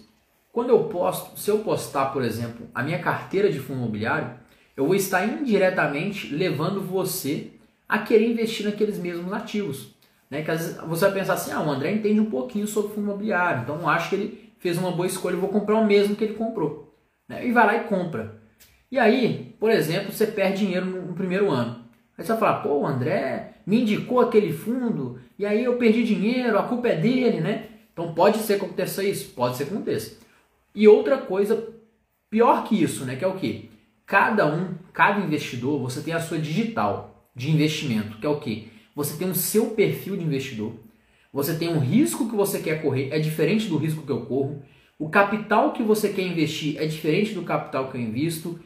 quando 0.55 0.69
eu 0.69 0.85
posto, 0.85 1.37
se 1.37 1.51
eu 1.51 1.59
postar, 1.59 2.13
por 2.13 2.23
exemplo, 2.23 2.65
a 2.73 2.81
minha 2.81 2.97
carteira 2.99 3.51
de 3.51 3.59
fundo 3.59 3.79
imobiliário, 3.79 4.35
eu 4.77 4.85
vou 4.85 4.95
estar 4.95 5.25
indiretamente 5.25 6.33
levando 6.33 6.79
você 6.79 7.51
a 7.89 7.99
querer 7.99 8.31
investir 8.31 8.65
naqueles 8.65 8.97
mesmos 8.97 9.33
ativos. 9.33 9.93
Né? 10.31 10.43
Que 10.43 10.51
às 10.51 10.61
vezes 10.61 10.77
você 10.87 11.05
vai 11.07 11.13
pensar 11.13 11.33
assim, 11.33 11.51
ah, 11.51 11.61
o 11.61 11.69
André 11.69 11.91
entende 11.91 12.21
um 12.21 12.29
pouquinho 12.29 12.65
sobre 12.67 12.93
fundo 12.93 13.07
imobiliário, 13.07 13.63
então 13.63 13.81
eu 13.81 13.89
acho 13.89 14.07
que 14.07 14.15
ele 14.15 14.53
fez 14.57 14.77
uma 14.77 14.91
boa 14.91 15.05
escolha, 15.05 15.33
eu 15.33 15.41
vou 15.41 15.49
comprar 15.49 15.75
o 15.75 15.85
mesmo 15.85 16.15
que 16.15 16.23
ele 16.23 16.35
comprou. 16.35 16.95
Né? 17.27 17.45
E 17.45 17.51
vai 17.51 17.65
lá 17.65 17.75
e 17.75 17.83
compra. 17.89 18.41
E 18.89 18.97
aí, 18.97 19.53
por 19.59 19.69
exemplo, 19.69 20.13
você 20.13 20.25
perde 20.25 20.59
dinheiro 20.59 20.85
no, 20.85 21.13
primeiro 21.15 21.51
ano. 21.51 21.83
Aí 22.17 22.23
você 22.23 22.31
vai 22.31 22.39
falar, 22.39 22.61
pô, 22.61 22.77
o 22.77 22.87
André 22.87 23.55
me 23.65 23.81
indicou 23.81 24.21
aquele 24.21 24.53
fundo, 24.53 25.19
e 25.37 25.45
aí 25.45 25.61
eu 25.61 25.75
perdi 25.75 26.05
dinheiro, 26.05 26.57
a 26.57 26.63
culpa 26.63 26.87
é 26.87 26.95
dele, 26.95 27.41
né? 27.41 27.65
Então 27.91 28.13
pode 28.13 28.37
ser 28.37 28.57
que 28.57 28.63
aconteça 28.63 29.03
isso, 29.03 29.33
pode 29.33 29.57
ser 29.57 29.65
que 29.65 29.73
aconteça. 29.73 30.23
E 30.75 30.87
outra 30.87 31.17
coisa 31.17 31.73
pior 32.29 32.65
que 32.65 32.81
isso, 32.81 33.05
né? 33.05 33.15
Que 33.15 33.23
é 33.23 33.27
o 33.27 33.37
que? 33.37 33.71
Cada 34.05 34.45
um, 34.45 34.75
cada 34.93 35.21
investidor, 35.21 35.79
você 35.79 36.01
tem 36.01 36.13
a 36.13 36.19
sua 36.19 36.37
digital 36.37 37.29
de 37.35 37.49
investimento, 37.49 38.17
que 38.17 38.25
é 38.25 38.29
o 38.29 38.39
que? 38.39 38.69
Você 38.93 39.17
tem 39.17 39.29
o 39.29 39.35
seu 39.35 39.71
perfil 39.71 40.15
de 40.15 40.23
investidor, 40.23 40.73
você 41.33 41.55
tem 41.57 41.69
um 41.69 41.79
risco 41.79 42.29
que 42.29 42.35
você 42.35 42.59
quer 42.59 42.81
correr, 42.81 43.09
é 43.11 43.19
diferente 43.19 43.67
do 43.67 43.77
risco 43.77 44.03
que 44.03 44.11
eu 44.11 44.25
corro, 44.25 44.63
o 44.97 45.09
capital 45.09 45.73
que 45.73 45.83
você 45.83 46.09
quer 46.09 46.21
investir 46.21 46.77
é 46.77 46.85
diferente 46.85 47.33
do 47.33 47.43
capital 47.43 47.89
que 47.89 47.97
eu 47.97 48.01
invisto, 48.01 48.59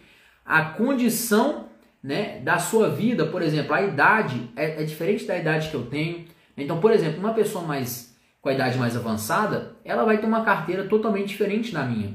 a 0.45 0.65
condição 0.65 1.69
né, 2.01 2.39
da 2.39 2.59
sua 2.59 2.89
vida, 2.89 3.25
por 3.25 3.41
exemplo, 3.41 3.73
a 3.73 3.81
idade 3.81 4.49
é, 4.55 4.81
é 4.81 4.83
diferente 4.83 5.25
da 5.25 5.37
idade 5.37 5.69
que 5.69 5.75
eu 5.75 5.85
tenho. 5.85 6.25
Então, 6.55 6.79
por 6.79 6.91
exemplo, 6.91 7.19
uma 7.19 7.33
pessoa 7.33 7.63
mais 7.65 8.08
com 8.41 8.49
a 8.49 8.53
idade 8.53 8.77
mais 8.77 8.95
avançada, 8.95 9.75
ela 9.83 10.05
vai 10.05 10.17
ter 10.17 10.25
uma 10.25 10.43
carteira 10.43 10.85
totalmente 10.85 11.27
diferente 11.27 11.73
da 11.73 11.83
minha. 11.83 12.13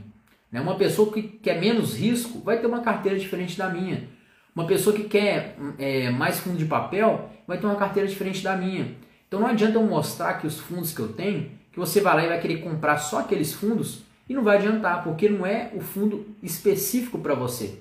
Né? 0.50 0.60
Uma 0.60 0.76
pessoa 0.76 1.12
que 1.12 1.22
quer 1.22 1.60
menos 1.60 1.96
risco 1.96 2.40
vai 2.40 2.58
ter 2.58 2.66
uma 2.66 2.80
carteira 2.80 3.18
diferente 3.18 3.58
da 3.58 3.68
minha. 3.68 4.08
Uma 4.54 4.66
pessoa 4.66 4.94
que 4.94 5.04
quer 5.04 5.56
é, 5.78 6.10
mais 6.10 6.38
fundo 6.38 6.56
de 6.56 6.64
papel 6.64 7.28
vai 7.46 7.58
ter 7.58 7.66
uma 7.66 7.76
carteira 7.76 8.08
diferente 8.08 8.42
da 8.42 8.56
minha. 8.56 8.94
Então 9.26 9.40
não 9.40 9.48
adianta 9.48 9.78
eu 9.78 9.82
mostrar 9.82 10.34
que 10.34 10.46
os 10.46 10.58
fundos 10.58 10.94
que 10.94 11.00
eu 11.00 11.12
tenho, 11.12 11.50
que 11.72 11.78
você 11.78 12.00
vai 12.00 12.14
lá 12.14 12.24
e 12.24 12.28
vai 12.28 12.40
querer 12.40 12.58
comprar 12.58 12.98
só 12.98 13.18
aqueles 13.18 13.52
fundos 13.52 14.04
e 14.28 14.32
não 14.32 14.44
vai 14.44 14.56
adiantar, 14.56 15.02
porque 15.02 15.28
não 15.28 15.44
é 15.44 15.70
o 15.74 15.80
fundo 15.80 16.24
específico 16.42 17.18
para 17.18 17.34
você. 17.34 17.80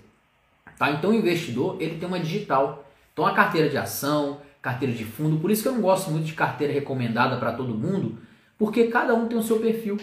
Tá? 0.77 0.91
Então 0.91 1.11
o 1.11 1.13
investidor 1.13 1.77
ele 1.79 1.97
tem 1.97 2.07
uma 2.07 2.19
digital. 2.19 2.89
Então 3.13 3.25
a 3.25 3.33
carteira 3.33 3.69
de 3.69 3.77
ação, 3.77 4.41
carteira 4.61 4.93
de 4.93 5.05
fundo, 5.05 5.37
por 5.37 5.51
isso 5.51 5.61
que 5.61 5.67
eu 5.67 5.73
não 5.73 5.81
gosto 5.81 6.09
muito 6.09 6.25
de 6.25 6.33
carteira 6.33 6.73
recomendada 6.73 7.37
para 7.37 7.51
todo 7.51 7.75
mundo, 7.75 8.17
porque 8.57 8.87
cada 8.87 9.13
um 9.13 9.27
tem 9.27 9.37
o 9.37 9.43
seu 9.43 9.59
perfil. 9.59 9.97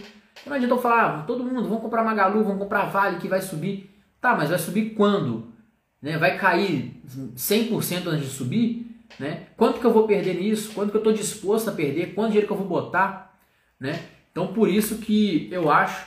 Não 0.47 0.55
adianta 0.55 0.75
eu 0.75 0.81
falar, 0.81 1.21
ah, 1.21 1.23
todo 1.23 1.45
mundo, 1.45 1.69
vamos 1.69 1.83
comprar 1.83 2.03
Magalu, 2.03 2.43
vamos 2.45 2.59
comprar 2.59 2.87
Vale, 2.87 3.19
que 3.19 3.29
vai 3.29 3.43
subir. 3.43 3.91
Tá, 4.21 4.35
mas 4.35 4.51
vai 4.51 4.59
subir 4.59 4.95
quando? 4.95 5.53
Né? 6.01 6.17
Vai 6.17 6.37
cair 6.37 7.03
100% 7.37 8.07
antes 8.07 8.29
de 8.29 8.35
subir? 8.35 8.87
Né? 9.19 9.47
Quanto 9.57 9.81
que 9.81 9.87
eu 9.87 9.93
vou 9.93 10.07
perder 10.07 10.35
nisso? 10.35 10.73
Quanto 10.73 10.91
que 10.91 10.97
eu 10.97 11.01
estou 11.01 11.13
disposto 11.13 11.69
a 11.69 11.73
perder? 11.73 12.15
Quanto 12.15 12.29
dinheiro 12.29 12.47
que 12.47 12.53
eu 12.53 12.57
vou 12.57 12.67
botar? 12.67 13.39
Né? 13.79 14.01
Então, 14.31 14.49
por 14.49 14.69
isso 14.69 14.99
que 14.99 15.49
eu 15.51 15.71
acho 15.71 16.07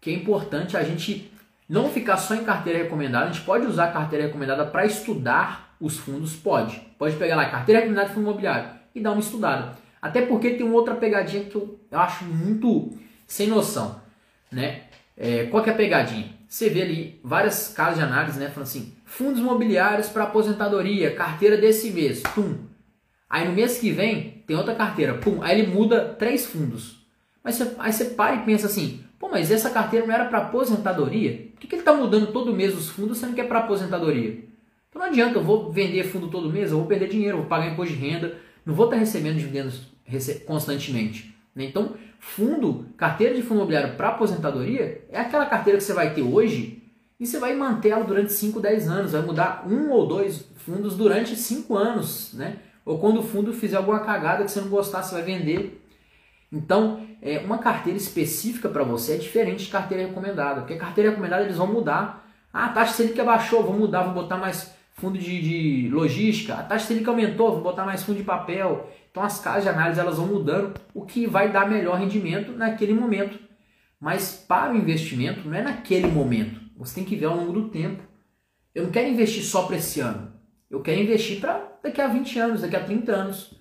que 0.00 0.10
é 0.10 0.14
importante 0.14 0.76
a 0.76 0.82
gente 0.82 1.30
não 1.68 1.88
ficar 1.88 2.16
só 2.16 2.34
em 2.34 2.44
carteira 2.44 2.80
recomendada. 2.80 3.26
A 3.26 3.32
gente 3.32 3.44
pode 3.44 3.66
usar 3.66 3.84
a 3.84 3.92
carteira 3.92 4.26
recomendada 4.26 4.66
para 4.66 4.86
estudar 4.86 5.76
os 5.80 5.96
fundos? 5.98 6.34
Pode. 6.34 6.80
Pode 6.98 7.16
pegar 7.16 7.36
lá, 7.36 7.48
carteira 7.48 7.80
recomendada 7.80 8.08
de 8.08 8.14
fundo 8.14 8.24
imobiliário 8.28 8.70
e 8.94 9.00
dar 9.00 9.12
uma 9.12 9.20
estudada. 9.20 9.76
Até 10.00 10.22
porque 10.22 10.50
tem 10.50 10.64
uma 10.64 10.76
outra 10.76 10.94
pegadinha 10.94 11.44
que 11.44 11.54
eu 11.54 11.78
acho 11.92 12.24
muito 12.24 12.90
sem 13.26 13.46
noção, 13.48 14.00
né? 14.50 14.82
É, 15.16 15.44
qual 15.46 15.62
que 15.62 15.68
é 15.68 15.72
a 15.72 15.76
pegadinha? 15.76 16.34
Você 16.48 16.70
vê 16.70 16.82
ali 16.82 17.20
várias 17.22 17.68
casas 17.68 17.96
de 17.96 18.02
análise, 18.02 18.38
né? 18.38 18.48
Falando 18.48 18.68
assim, 18.68 18.94
fundos 19.04 19.40
imobiliários 19.40 20.08
para 20.08 20.24
aposentadoria, 20.24 21.14
carteira 21.14 21.56
desse 21.56 21.90
mês, 21.90 22.22
pum. 22.34 22.56
Aí 23.28 23.46
no 23.46 23.54
mês 23.54 23.78
que 23.78 23.92
vem 23.92 24.42
tem 24.46 24.56
outra 24.56 24.74
carteira, 24.74 25.14
pum. 25.14 25.42
Aí 25.42 25.60
ele 25.60 25.70
muda 25.70 26.16
três 26.18 26.46
fundos. 26.46 27.06
Mas 27.44 27.54
você, 27.54 27.74
aí 27.78 27.92
você 27.92 28.04
para 28.06 28.36
e 28.36 28.44
pensa 28.44 28.66
assim, 28.66 29.04
pô, 29.18 29.28
mas 29.28 29.50
essa 29.50 29.70
carteira 29.70 30.06
não 30.06 30.14
era 30.14 30.24
para 30.24 30.38
aposentadoria? 30.38 31.50
Por 31.52 31.60
que, 31.60 31.66
que 31.68 31.74
ele 31.74 31.82
está 31.82 31.92
mudando 31.92 32.32
todo 32.32 32.54
mês 32.54 32.76
os 32.76 32.88
fundos 32.88 33.18
sendo 33.18 33.34
que 33.34 33.40
é 33.40 33.44
para 33.44 33.60
aposentadoria? 33.60 34.40
Então 34.88 35.00
não 35.00 35.08
adianta, 35.08 35.38
eu 35.38 35.44
vou 35.44 35.70
vender 35.70 36.02
fundo 36.04 36.28
todo 36.28 36.50
mês, 36.50 36.72
eu 36.72 36.78
vou 36.78 36.86
perder 36.86 37.08
dinheiro, 37.08 37.38
vou 37.38 37.46
pagar 37.46 37.68
imposto 37.68 37.94
de 37.94 38.00
renda, 38.00 38.36
não 38.64 38.74
vou 38.74 38.86
estar 38.86 38.96
recebendo 38.96 39.38
dividendos 39.38 39.88
constantemente. 40.46 41.34
Né? 41.54 41.64
Então, 41.64 41.94
fundo, 42.18 42.86
carteira 42.96 43.34
de 43.34 43.42
fundo 43.42 43.56
imobiliário 43.56 43.96
para 43.96 44.08
aposentadoria 44.08 45.04
é 45.10 45.20
aquela 45.20 45.46
carteira 45.46 45.78
que 45.78 45.84
você 45.84 45.92
vai 45.92 46.12
ter 46.14 46.22
hoje 46.22 46.82
e 47.18 47.26
você 47.26 47.38
vai 47.38 47.54
mantê-la 47.54 48.00
durante 48.00 48.32
5, 48.32 48.60
10 48.60 48.88
anos, 48.88 49.12
vai 49.12 49.22
mudar 49.22 49.66
um 49.68 49.90
ou 49.90 50.06
dois 50.06 50.46
fundos 50.56 50.96
durante 50.96 51.36
5 51.36 51.76
anos, 51.76 52.32
né? 52.32 52.56
Ou 52.84 52.98
quando 52.98 53.20
o 53.20 53.22
fundo 53.22 53.52
fizer 53.52 53.76
alguma 53.76 54.00
cagada 54.00 54.42
que 54.42 54.50
você 54.50 54.60
não 54.60 54.68
gostar, 54.68 55.02
você 55.02 55.14
vai 55.14 55.22
vender. 55.22 55.86
Então, 56.50 57.06
é, 57.20 57.38
uma 57.38 57.58
carteira 57.58 57.98
específica 57.98 58.68
para 58.68 58.82
você 58.82 59.14
é 59.14 59.16
diferente 59.16 59.66
de 59.66 59.70
carteira 59.70 60.06
recomendada, 60.06 60.62
porque 60.62 60.76
carteira 60.76 61.10
recomendada 61.10 61.44
eles 61.44 61.56
vão 61.56 61.66
mudar. 61.66 62.26
Ah, 62.52 62.66
a 62.66 62.68
taxa 62.70 62.94
Selic 62.94 63.20
abaixou, 63.20 63.62
vou 63.62 63.74
mudar, 63.74 64.02
vou 64.02 64.14
botar 64.14 64.36
mais 64.36 64.74
fundo 65.00 65.18
de, 65.18 65.40
de 65.40 65.88
logística, 65.88 66.54
a 66.54 66.62
taxa 66.62 66.86
Selic 66.86 67.08
aumentou, 67.08 67.52
vou 67.52 67.62
botar 67.62 67.84
mais 67.84 68.02
fundo 68.02 68.18
de 68.18 68.22
papel. 68.22 68.88
Então 69.10 69.22
as 69.22 69.40
casas 69.40 69.62
de 69.62 69.68
análise 69.70 69.98
elas 69.98 70.18
vão 70.18 70.26
mudando, 70.26 70.74
o 70.94 71.04
que 71.04 71.26
vai 71.26 71.50
dar 71.50 71.68
melhor 71.68 71.98
rendimento 71.98 72.52
naquele 72.52 72.92
momento. 72.92 73.38
Mas 73.98 74.44
para 74.46 74.72
o 74.72 74.76
investimento 74.76 75.48
não 75.48 75.56
é 75.56 75.62
naquele 75.62 76.06
momento, 76.06 76.60
você 76.76 76.96
tem 76.96 77.04
que 77.04 77.16
ver 77.16 77.26
ao 77.26 77.36
longo 77.36 77.52
do 77.52 77.68
tempo. 77.70 78.02
Eu 78.74 78.84
não 78.84 78.90
quero 78.90 79.08
investir 79.08 79.42
só 79.42 79.64
para 79.64 79.76
esse 79.76 80.00
ano, 80.00 80.32
eu 80.70 80.80
quero 80.80 81.00
investir 81.00 81.40
para 81.40 81.78
daqui 81.82 82.00
a 82.00 82.06
20 82.06 82.38
anos, 82.38 82.60
daqui 82.60 82.76
a 82.76 82.84
30 82.84 83.12
anos. 83.12 83.54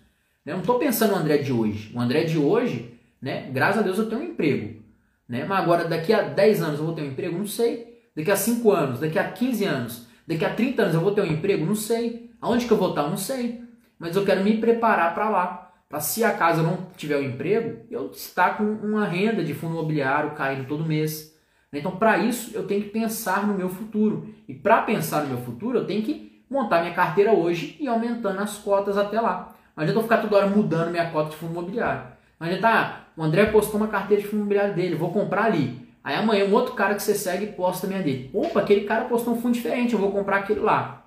Eu 0.46 0.54
não 0.54 0.62
estou 0.62 0.78
pensando 0.78 1.12
no 1.12 1.18
André 1.18 1.38
de 1.38 1.54
hoje. 1.54 1.92
O 1.94 2.00
André 2.00 2.24
de 2.24 2.38
hoje, 2.38 2.94
né, 3.22 3.50
graças 3.52 3.80
a 3.80 3.84
Deus 3.84 3.98
eu 3.98 4.10
tenho 4.10 4.22
um 4.22 4.26
emprego. 4.26 4.82
Né? 5.28 5.46
Mas 5.46 5.60
agora 5.60 5.86
daqui 5.86 6.12
a 6.12 6.22
10 6.22 6.62
anos 6.62 6.80
eu 6.80 6.86
vou 6.86 6.96
ter 6.96 7.04
um 7.04 7.08
emprego? 7.08 7.38
Não 7.38 7.46
sei. 7.46 8.00
Daqui 8.16 8.32
a 8.32 8.36
5 8.36 8.72
anos, 8.72 9.00
daqui 9.00 9.20
a 9.20 9.32
15 9.32 9.66
anos 9.66 10.09
Daqui 10.30 10.46
a 10.46 10.54
30 10.54 10.84
anos 10.84 10.94
eu 10.94 11.02
vou 11.02 11.12
ter 11.12 11.22
um 11.22 11.26
emprego? 11.26 11.66
Não 11.66 11.74
sei. 11.74 12.30
Aonde 12.40 12.68
que 12.68 12.72
eu 12.72 12.78
vou 12.78 12.90
estar? 12.90 13.10
Não 13.10 13.18
sei. 13.18 13.64
Mas 13.98 14.16
eu 14.16 14.24
quero 14.24 14.44
me 14.44 14.58
preparar 14.58 15.16
para 15.16 15.28
lá. 15.28 15.72
Para 15.90 16.00
se 16.00 16.24
acaso 16.24 16.60
eu 16.60 16.64
não 16.64 16.86
tiver 16.96 17.18
um 17.18 17.24
emprego, 17.24 17.80
eu 17.90 18.12
estar 18.12 18.56
com 18.56 18.64
uma 18.64 19.08
renda 19.08 19.44
de 19.44 19.56
fundo 19.56 19.74
imobiliário 19.74 20.36
caindo 20.36 20.68
todo 20.68 20.86
mês. 20.86 21.36
Então, 21.74 21.98
para 21.98 22.20
isso, 22.20 22.52
eu 22.54 22.68
tenho 22.68 22.84
que 22.84 22.90
pensar 22.90 23.48
no 23.48 23.56
meu 23.56 23.70
futuro. 23.70 24.30
E 24.48 24.54
para 24.54 24.84
pensar 24.84 25.24
no 25.24 25.30
meu 25.30 25.40
futuro, 25.40 25.80
eu 25.80 25.88
tenho 25.88 26.04
que 26.04 26.44
montar 26.48 26.82
minha 26.82 26.94
carteira 26.94 27.34
hoje 27.34 27.76
e 27.80 27.88
aumentando 27.88 28.40
as 28.40 28.56
cotas 28.60 29.00
até 29.00 29.20
lá. 29.20 29.56
Não 29.76 29.82
adianta 29.82 30.00
eu 30.00 30.04
ficar 30.04 30.18
toda 30.18 30.36
hora 30.36 30.48
mudando 30.48 30.92
minha 30.92 31.10
cota 31.10 31.32
de 31.32 31.38
fundo 31.38 31.54
imobiliário. 31.54 32.04
Não 32.40 32.46
adianta, 32.46 32.70
ah, 32.70 33.00
o 33.18 33.24
André 33.24 33.48
postou 33.48 33.78
uma 33.78 33.88
carteira 33.88 34.22
de 34.22 34.28
fundo 34.28 34.42
imobiliário 34.42 34.76
dele, 34.76 34.94
vou 34.94 35.12
comprar 35.12 35.46
ali. 35.46 35.79
Aí 36.04 36.16
amanhã 36.16 36.46
um 36.46 36.54
outro 36.54 36.74
cara 36.74 36.96
que 36.96 37.04
você 37.04 37.16
segue 37.16 37.48
posta 37.48 37.88
a 37.88 38.02
dele. 38.02 38.30
Opa, 38.34 38.62
aquele 38.62 38.82
cara 38.82 39.06
postou 39.06 39.34
um 39.34 39.42
fundo 39.42 39.54
diferente, 39.54 39.94
eu 39.94 40.00
vou 40.00 40.12
comprar 40.12 40.38
aquele 40.38 40.62
lá. 40.62 41.06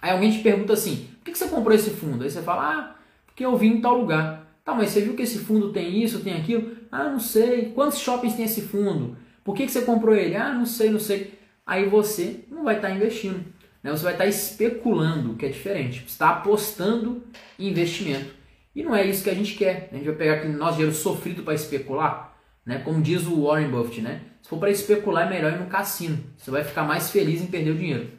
Aí 0.00 0.10
alguém 0.10 0.30
te 0.30 0.38
pergunta 0.38 0.72
assim, 0.72 1.08
por 1.18 1.24
que 1.24 1.38
você 1.38 1.48
comprou 1.48 1.74
esse 1.74 1.90
fundo? 1.90 2.24
Aí 2.24 2.30
você 2.30 2.42
fala, 2.42 2.62
ah, 2.62 2.94
porque 3.26 3.44
eu 3.44 3.56
vi 3.56 3.68
em 3.68 3.80
tal 3.80 3.98
lugar. 3.98 4.44
Tá, 4.64 4.74
mas 4.74 4.90
você 4.90 5.02
viu 5.02 5.14
que 5.14 5.22
esse 5.22 5.40
fundo 5.40 5.72
tem 5.72 6.02
isso, 6.02 6.20
tem 6.20 6.34
aquilo? 6.34 6.74
Ah, 6.90 7.04
não 7.04 7.20
sei. 7.20 7.72
Quantos 7.74 7.98
shoppings 7.98 8.34
tem 8.34 8.46
esse 8.46 8.62
fundo? 8.62 9.16
Por 9.44 9.54
que, 9.54 9.68
você 9.68 9.82
comprou 9.82 10.14
ele? 10.14 10.36
Ah, 10.36 10.54
não 10.54 10.64
sei, 10.64 10.88
não 10.88 10.98
sei. 10.98 11.38
Aí 11.66 11.86
você 11.86 12.40
não 12.50 12.64
vai 12.64 12.76
estar 12.76 12.88
tá 12.88 12.94
investindo. 12.94 13.44
Né? 13.82 13.90
Você 13.90 14.02
vai 14.02 14.14
estar 14.14 14.24
tá 14.24 14.30
especulando, 14.30 15.34
que 15.34 15.44
é 15.44 15.50
diferente. 15.50 16.00
Você 16.00 16.06
está 16.06 16.30
apostando 16.30 17.22
em 17.58 17.68
investimento. 17.68 18.34
E 18.74 18.82
não 18.82 18.96
é 18.96 19.06
isso 19.06 19.22
que 19.22 19.28
a 19.28 19.34
gente 19.34 19.54
quer. 19.54 19.90
A 19.92 19.96
gente 19.96 20.06
vai 20.06 20.14
pegar 20.14 20.34
aquele 20.34 20.54
nosso 20.54 20.76
dinheiro 20.76 20.94
sofrido 20.94 21.42
para 21.42 21.54
especular. 21.54 22.33
Né? 22.64 22.78
Como 22.78 23.02
diz 23.02 23.26
o 23.26 23.44
Warren 23.44 23.68
Buffett, 23.68 24.00
né? 24.00 24.22
Se 24.42 24.48
for 24.48 24.58
para 24.58 24.70
especular, 24.70 25.26
é 25.26 25.30
melhor 25.30 25.52
ir 25.52 25.58
no 25.58 25.66
cassino. 25.66 26.18
Você 26.36 26.50
vai 26.50 26.64
ficar 26.64 26.84
mais 26.84 27.10
feliz 27.10 27.42
em 27.42 27.46
perder 27.46 27.70
o 27.70 27.76
dinheiro. 27.76 28.10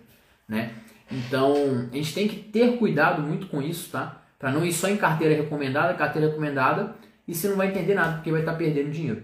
Né? 0.47 0.71
Então, 1.11 1.87
a 1.91 1.95
gente 1.95 2.13
tem 2.13 2.27
que 2.27 2.37
ter 2.37 2.77
cuidado 2.77 3.21
muito 3.21 3.47
com 3.47 3.61
isso, 3.61 3.91
tá? 3.91 4.21
Para 4.39 4.51
não 4.51 4.65
ir 4.65 4.73
só 4.73 4.87
em 4.87 4.97
carteira 4.97 5.35
recomendada, 5.35 5.93
carteira 5.93 6.27
recomendada, 6.27 6.95
e 7.27 7.33
você 7.33 7.47
não 7.47 7.55
vai 7.55 7.67
entender 7.67 7.93
nada, 7.93 8.15
porque 8.15 8.31
vai 8.31 8.41
estar 8.41 8.53
tá 8.53 8.57
perdendo 8.57 8.91
dinheiro. 8.91 9.23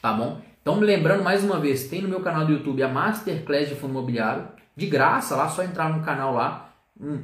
Tá 0.00 0.12
bom? 0.12 0.40
Então, 0.60 0.78
lembrando 0.78 1.22
mais 1.22 1.42
uma 1.42 1.58
vez, 1.58 1.88
tem 1.88 2.02
no 2.02 2.08
meu 2.08 2.20
canal 2.20 2.44
do 2.44 2.52
YouTube 2.52 2.82
a 2.82 2.88
Masterclass 2.88 3.68
de 3.68 3.74
Fundo 3.74 3.92
Imobiliário, 3.92 4.48
de 4.76 4.86
graça, 4.86 5.34
lá, 5.34 5.48
só 5.48 5.62
entrar 5.62 5.88
no 5.90 6.04
canal 6.04 6.34
lá, 6.34 6.74
um, 7.00 7.22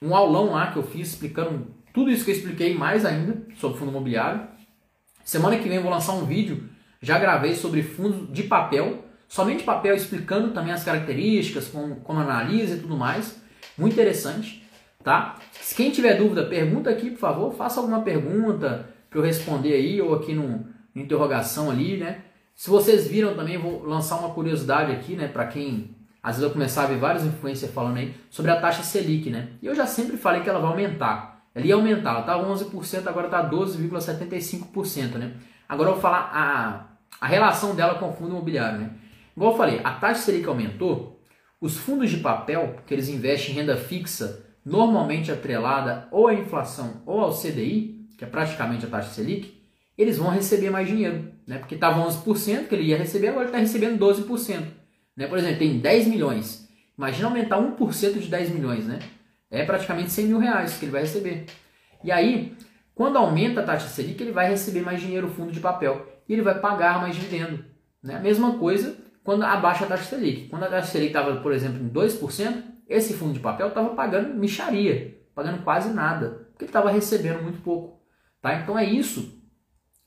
um 0.00 0.14
aulão 0.14 0.52
lá 0.52 0.72
que 0.72 0.78
eu 0.78 0.82
fiz 0.82 1.08
explicando 1.08 1.68
tudo 1.92 2.10
isso 2.10 2.24
que 2.24 2.30
eu 2.30 2.34
expliquei, 2.34 2.74
mais 2.74 3.04
ainda, 3.04 3.42
sobre 3.56 3.78
fundo 3.78 3.90
imobiliário. 3.90 4.48
Semana 5.24 5.58
que 5.58 5.68
vem 5.68 5.76
eu 5.76 5.82
vou 5.82 5.90
lançar 5.90 6.12
um 6.12 6.24
vídeo, 6.24 6.68
já 7.02 7.18
gravei 7.18 7.54
sobre 7.54 7.82
fundos 7.82 8.32
de 8.32 8.44
papel, 8.44 9.04
somente 9.28 9.64
papel, 9.64 9.94
explicando 9.94 10.52
também 10.52 10.72
as 10.72 10.84
características, 10.84 11.68
como, 11.68 11.96
como 11.96 12.20
analisa 12.20 12.76
e 12.76 12.80
tudo 12.80 12.96
mais. 12.96 13.42
Muito 13.76 13.92
interessante, 13.94 14.66
tá? 15.02 15.36
Se 15.52 15.74
quem 15.74 15.90
tiver 15.90 16.14
dúvida, 16.14 16.46
pergunta 16.46 16.88
aqui, 16.88 17.10
por 17.10 17.18
favor, 17.18 17.54
faça 17.54 17.80
alguma 17.80 18.02
pergunta 18.02 18.88
para 19.10 19.18
eu 19.18 19.24
responder 19.24 19.74
aí, 19.74 20.00
ou 20.00 20.14
aqui 20.14 20.32
no, 20.32 20.64
interrogação 20.94 21.70
ali, 21.70 21.96
né? 21.96 22.22
Se 22.54 22.68
vocês 22.68 23.08
viram 23.08 23.34
também, 23.34 23.58
vou 23.58 23.82
lançar 23.84 24.16
uma 24.18 24.30
curiosidade 24.30 24.92
aqui, 24.92 25.16
né, 25.16 25.26
para 25.26 25.46
quem 25.46 25.96
às 26.22 26.36
vezes 26.36 26.48
eu 26.48 26.52
começar 26.52 26.84
a 26.84 26.86
ver 26.86 26.98
vários 26.98 27.24
influencers 27.24 27.72
falando 27.72 27.96
aí 27.96 28.14
sobre 28.30 28.52
a 28.52 28.60
taxa 28.60 28.84
Selic, 28.84 29.28
né? 29.28 29.48
E 29.60 29.66
eu 29.66 29.74
já 29.74 29.86
sempre 29.86 30.16
falei 30.16 30.42
que 30.42 30.48
ela 30.48 30.60
vai 30.60 30.70
aumentar. 30.70 31.42
Ela 31.52 31.66
ia 31.66 31.74
aumentar, 31.74 32.10
ela 32.10 32.22
tá 32.22 32.38
11%, 32.38 33.08
agora 33.08 33.28
tá 33.28 33.50
12,75%, 33.50 35.14
né? 35.14 35.32
Agora 35.68 35.88
eu 35.88 35.94
vou 35.94 36.00
falar 36.00 36.30
a, 36.32 36.91
a 37.20 37.26
relação 37.26 37.74
dela 37.74 37.98
com 37.98 38.08
o 38.08 38.12
fundo 38.12 38.30
imobiliário, 38.30 38.80
né? 38.80 38.90
Igual 39.36 39.52
eu 39.52 39.56
falei, 39.56 39.80
a 39.82 39.92
taxa 39.92 40.22
Selic 40.22 40.46
aumentou, 40.46 41.20
os 41.60 41.76
fundos 41.76 42.10
de 42.10 42.18
papel, 42.18 42.76
que 42.86 42.92
eles 42.92 43.08
investem 43.08 43.52
em 43.52 43.58
renda 43.58 43.76
fixa, 43.76 44.44
normalmente 44.64 45.30
atrelada 45.30 46.08
ou 46.10 46.26
à 46.28 46.34
inflação 46.34 47.02
ou 47.06 47.20
ao 47.20 47.32
CDI, 47.32 48.06
que 48.18 48.24
é 48.24 48.26
praticamente 48.26 48.84
a 48.84 48.88
taxa 48.88 49.10
Selic, 49.10 49.60
eles 49.96 50.18
vão 50.18 50.30
receber 50.30 50.70
mais 50.70 50.88
dinheiro, 50.88 51.32
né? 51.46 51.58
Porque 51.58 51.74
estava 51.74 52.04
11% 52.04 52.66
que 52.66 52.74
ele 52.74 52.84
ia 52.84 52.96
receber, 52.96 53.28
agora 53.28 53.44
ele 53.44 53.50
está 53.50 53.58
recebendo 53.58 54.04
12%. 54.04 54.64
Né? 55.16 55.26
Por 55.26 55.38
exemplo, 55.38 55.58
tem 55.58 55.78
10 55.78 56.06
milhões. 56.08 56.68
Imagina 56.96 57.28
aumentar 57.28 57.58
1% 57.58 58.18
de 58.18 58.28
10 58.28 58.50
milhões, 58.50 58.86
né? 58.86 58.98
É 59.50 59.64
praticamente 59.64 60.10
100 60.10 60.26
mil 60.26 60.38
reais 60.38 60.78
que 60.78 60.84
ele 60.84 60.92
vai 60.92 61.02
receber. 61.02 61.46
E 62.02 62.10
aí, 62.10 62.56
quando 62.94 63.16
aumenta 63.16 63.60
a 63.60 63.64
taxa 63.64 63.88
Selic, 63.88 64.20
ele 64.22 64.32
vai 64.32 64.48
receber 64.48 64.80
mais 64.80 65.00
dinheiro 65.00 65.28
fundo 65.28 65.52
de 65.52 65.60
papel 65.60 66.11
e 66.28 66.32
ele 66.32 66.42
vai 66.42 66.58
pagar 66.58 67.00
mais 67.00 67.14
dividendo. 67.14 67.64
Né? 68.02 68.16
A 68.16 68.20
mesma 68.20 68.58
coisa 68.58 68.96
quando 69.24 69.44
abaixa 69.44 69.84
a 69.84 69.88
taxa 69.88 70.04
Selic. 70.04 70.48
Quando 70.48 70.64
a 70.64 70.68
taxa 70.68 70.92
Selic 70.92 71.08
estava, 71.08 71.36
por 71.36 71.52
exemplo, 71.52 71.82
em 71.82 71.88
2%, 71.88 72.62
esse 72.88 73.14
fundo 73.14 73.34
de 73.34 73.40
papel 73.40 73.68
estava 73.68 73.90
pagando 73.90 74.34
micharia, 74.34 75.18
pagando 75.34 75.62
quase 75.62 75.92
nada, 75.92 76.48
porque 76.50 76.64
ele 76.64 76.70
estava 76.70 76.90
recebendo 76.90 77.42
muito 77.42 77.62
pouco. 77.62 78.00
Tá? 78.40 78.60
Então 78.60 78.78
é 78.78 78.84
isso 78.84 79.40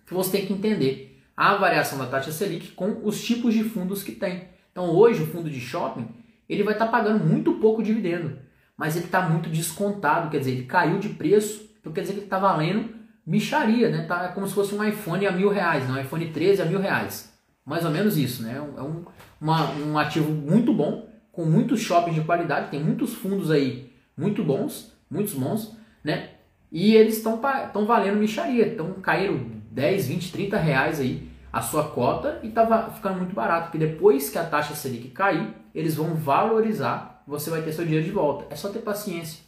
que 0.05 0.13
você 0.13 0.31
tem 0.37 0.45
que 0.45 0.53
entender. 0.53 1.23
A 1.35 1.55
variação 1.55 1.97
da 1.97 2.05
taxa 2.05 2.31
Selic 2.31 2.71
com 2.71 3.01
os 3.03 3.23
tipos 3.23 3.53
de 3.53 3.63
fundos 3.63 4.03
que 4.03 4.11
tem. 4.11 4.49
Então 4.71 4.89
hoje 4.89 5.23
o 5.23 5.27
fundo 5.27 5.49
de 5.49 5.59
shopping 5.59 6.07
ele 6.47 6.63
vai 6.63 6.73
estar 6.73 6.85
tá 6.85 6.91
pagando 6.91 7.25
muito 7.25 7.53
pouco 7.53 7.81
dividendo, 7.81 8.37
mas 8.77 8.95
ele 8.95 9.05
está 9.05 9.27
muito 9.27 9.49
descontado, 9.49 10.29
quer 10.29 10.39
dizer, 10.39 10.51
ele 10.51 10.65
caiu 10.65 10.99
de 10.99 11.09
preço, 11.09 11.67
então 11.79 11.91
quer 11.91 12.01
dizer 12.01 12.13
que 12.13 12.19
ele 12.19 12.27
está 12.27 12.37
valendo 12.37 12.94
micharia, 13.25 13.89
né? 13.89 14.05
Tá 14.05 14.29
como 14.29 14.47
se 14.47 14.53
fosse 14.53 14.75
um 14.75 14.83
iPhone 14.83 15.25
a 15.25 15.31
mil 15.31 15.49
reais, 15.49 15.87
não, 15.87 15.95
um 15.95 16.01
iPhone 16.01 16.27
13 16.27 16.61
a 16.61 16.65
mil 16.65 16.79
reais, 16.79 17.33
mais 17.65 17.83
ou 17.83 17.91
menos 17.91 18.17
isso, 18.17 18.43
né? 18.43 18.55
É 18.57 18.81
um, 18.81 19.05
uma, 19.39 19.71
um 19.71 19.97
ativo 19.97 20.31
muito 20.31 20.73
bom, 20.73 21.09
com 21.31 21.45
muitos 21.45 21.81
shoppings 21.81 22.15
de 22.15 22.25
qualidade, 22.25 22.69
tem 22.69 22.83
muitos 22.83 23.13
fundos 23.13 23.51
aí 23.51 23.91
muito 24.17 24.43
bons, 24.43 24.93
muitos 25.09 25.33
bons, 25.33 25.75
né? 26.03 26.29
E 26.71 26.93
eles 26.95 27.17
estão 27.17 27.39
valendo 27.85 28.17
micharia, 28.17 28.67
então 28.67 28.93
caíram 29.01 29.39
10, 29.71 30.07
20, 30.07 30.31
30 30.31 30.57
reais 30.57 30.99
aí 30.99 31.29
a 31.51 31.61
sua 31.61 31.85
cota 31.85 32.39
e 32.43 32.47
estava 32.47 32.91
ficando 32.91 33.17
muito 33.17 33.33
barato, 33.33 33.71
porque 33.71 33.77
depois 33.77 34.29
que 34.29 34.37
a 34.37 34.43
taxa 34.43 34.75
Selic 34.75 35.09
cair, 35.09 35.53
eles 35.73 35.95
vão 35.95 36.13
valorizar, 36.13 37.23
você 37.25 37.49
vai 37.49 37.61
ter 37.61 37.71
seu 37.71 37.85
dinheiro 37.85 38.05
de 38.05 38.11
volta. 38.11 38.45
É 38.49 38.55
só 38.55 38.67
ter 38.69 38.79
paciência, 38.79 39.41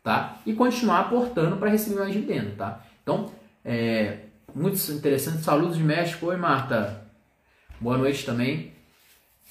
tá? 0.00 0.36
E 0.46 0.52
continuar 0.52 1.00
aportando 1.00 1.56
para 1.56 1.70
receber 1.70 1.98
mais 1.98 2.12
dividendo, 2.12 2.52
tá? 2.56 2.84
Então, 3.10 3.28
é, 3.64 4.18
muito 4.54 4.78
interessante. 4.92 5.42
Saludos 5.42 5.76
de 5.76 5.82
México. 5.82 6.26
Oi, 6.26 6.36
Marta. 6.36 7.04
Boa 7.80 7.98
noite 7.98 8.24
também. 8.24 8.70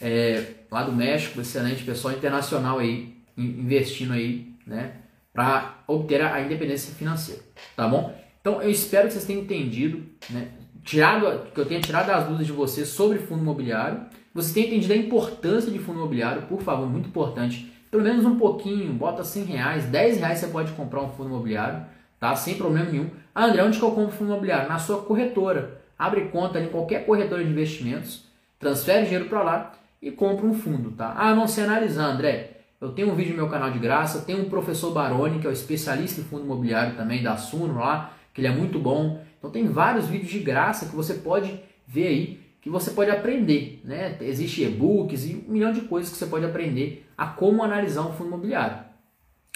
É, 0.02 0.54
lá 0.72 0.84
do 0.84 0.94
México, 0.94 1.42
excelente 1.42 1.84
pessoal 1.84 2.14
internacional 2.14 2.80
aí, 2.80 3.18
investindo 3.38 4.14
aí, 4.14 4.54
né? 4.66 4.94
Para 5.34 5.84
obter 5.88 6.22
a 6.22 6.40
independência 6.42 6.94
financeira, 6.96 7.42
tá 7.76 7.86
bom? 7.86 8.18
Então, 8.40 8.62
eu 8.62 8.72
espero 8.72 9.08
que 9.08 9.14
vocês 9.14 9.26
tenham 9.26 9.42
entendido, 9.42 10.06
né? 10.30 10.48
tirado, 10.82 11.52
que 11.54 11.60
eu 11.60 11.66
tenha 11.66 11.82
tirado 11.82 12.10
as 12.12 12.24
dúvidas 12.24 12.48
de 12.48 12.54
vocês 12.54 12.88
sobre 12.88 13.20
fundo 13.20 13.42
imobiliário. 13.42 14.06
Você 14.34 14.54
tem 14.54 14.68
entendido 14.68 14.94
a 14.94 14.98
importância 14.98 15.70
de 15.70 15.80
fundo 15.80 16.00
imobiliário, 16.00 16.44
por 16.44 16.62
favor, 16.62 16.90
muito 16.90 17.10
importante. 17.10 17.70
Pelo 17.92 18.04
menos 18.04 18.24
um 18.26 18.38
pouquinho, 18.38 18.94
bota 18.94 19.22
100 19.22 19.44
reais, 19.44 19.86
10 19.86 20.20
reais 20.20 20.40
você 20.40 20.48
pode 20.48 20.72
comprar 20.72 21.02
um 21.02 21.10
fundo 21.10 21.30
imobiliário, 21.30 21.86
tá? 22.20 22.36
Sem 22.36 22.56
problema 22.56 22.90
nenhum. 22.90 23.10
Ah, 23.34 23.46
André, 23.46 23.64
onde 23.64 23.80
que 23.80 23.84
eu 23.84 23.92
compro 23.92 24.12
fundo 24.12 24.32
imobiliário? 24.32 24.70
Na 24.70 24.80
sua 24.80 25.02
corretora. 25.02 25.82
Abre 25.98 26.30
conta 26.30 26.60
em 26.60 26.70
qualquer 26.70 27.06
corretora 27.06 27.44
de 27.44 27.50
investimentos, 27.50 28.26
transfere 28.58 29.04
dinheiro 29.04 29.26
para 29.26 29.44
lá 29.44 29.72
e 30.02 30.12
compra 30.12 30.46
um 30.46 30.54
fundo, 30.54 30.92
tá? 30.92 31.14
Ah, 31.18 31.36
não 31.36 31.48
sei 31.48 31.66
analisar, 31.66 32.06
André. 32.06 32.60
Eu 32.80 32.94
tenho 32.94 33.12
um 33.12 33.16
vídeo 33.16 33.32
no 33.32 33.38
meu 33.38 33.50
canal 33.50 33.72
de 33.72 33.80
graça, 33.80 34.22
tem 34.22 34.40
um 34.40 34.50
professor 34.50 34.94
Baroni, 34.94 35.40
que 35.40 35.48
é 35.48 35.50
o 35.50 35.54
especialista 35.54 36.22
em 36.22 36.24
fundo 36.24 36.46
imobiliário 36.46 36.96
também, 36.96 37.22
da 37.22 37.36
Suno 37.36 37.78
lá, 37.78 38.14
que 38.34 38.40
ele 38.40 38.48
é 38.48 38.52
muito 38.52 38.80
bom. 38.80 39.22
Então 39.38 39.52
tem 39.52 39.68
vários 39.68 40.08
vídeos 40.08 40.32
de 40.32 40.40
graça 40.40 40.86
que 40.86 40.96
você 40.96 41.16
pode 41.16 41.60
ver 41.86 42.08
aí, 42.08 42.40
que 42.62 42.70
você 42.70 42.92
pode 42.92 43.12
aprender. 43.12 43.82
Né? 43.84 44.16
Existem 44.22 44.66
e-books 44.66 45.26
e 45.26 45.44
um 45.48 45.52
milhão 45.52 45.74
de 45.74 45.82
coisas 45.82 46.10
que 46.10 46.18
você 46.18 46.26
pode 46.26 46.46
aprender 46.46 47.06
a 47.18 47.28
como 47.28 47.64
analisar 47.64 48.04
um 48.04 48.14
fundo 48.14 48.28
imobiliário. 48.28 48.89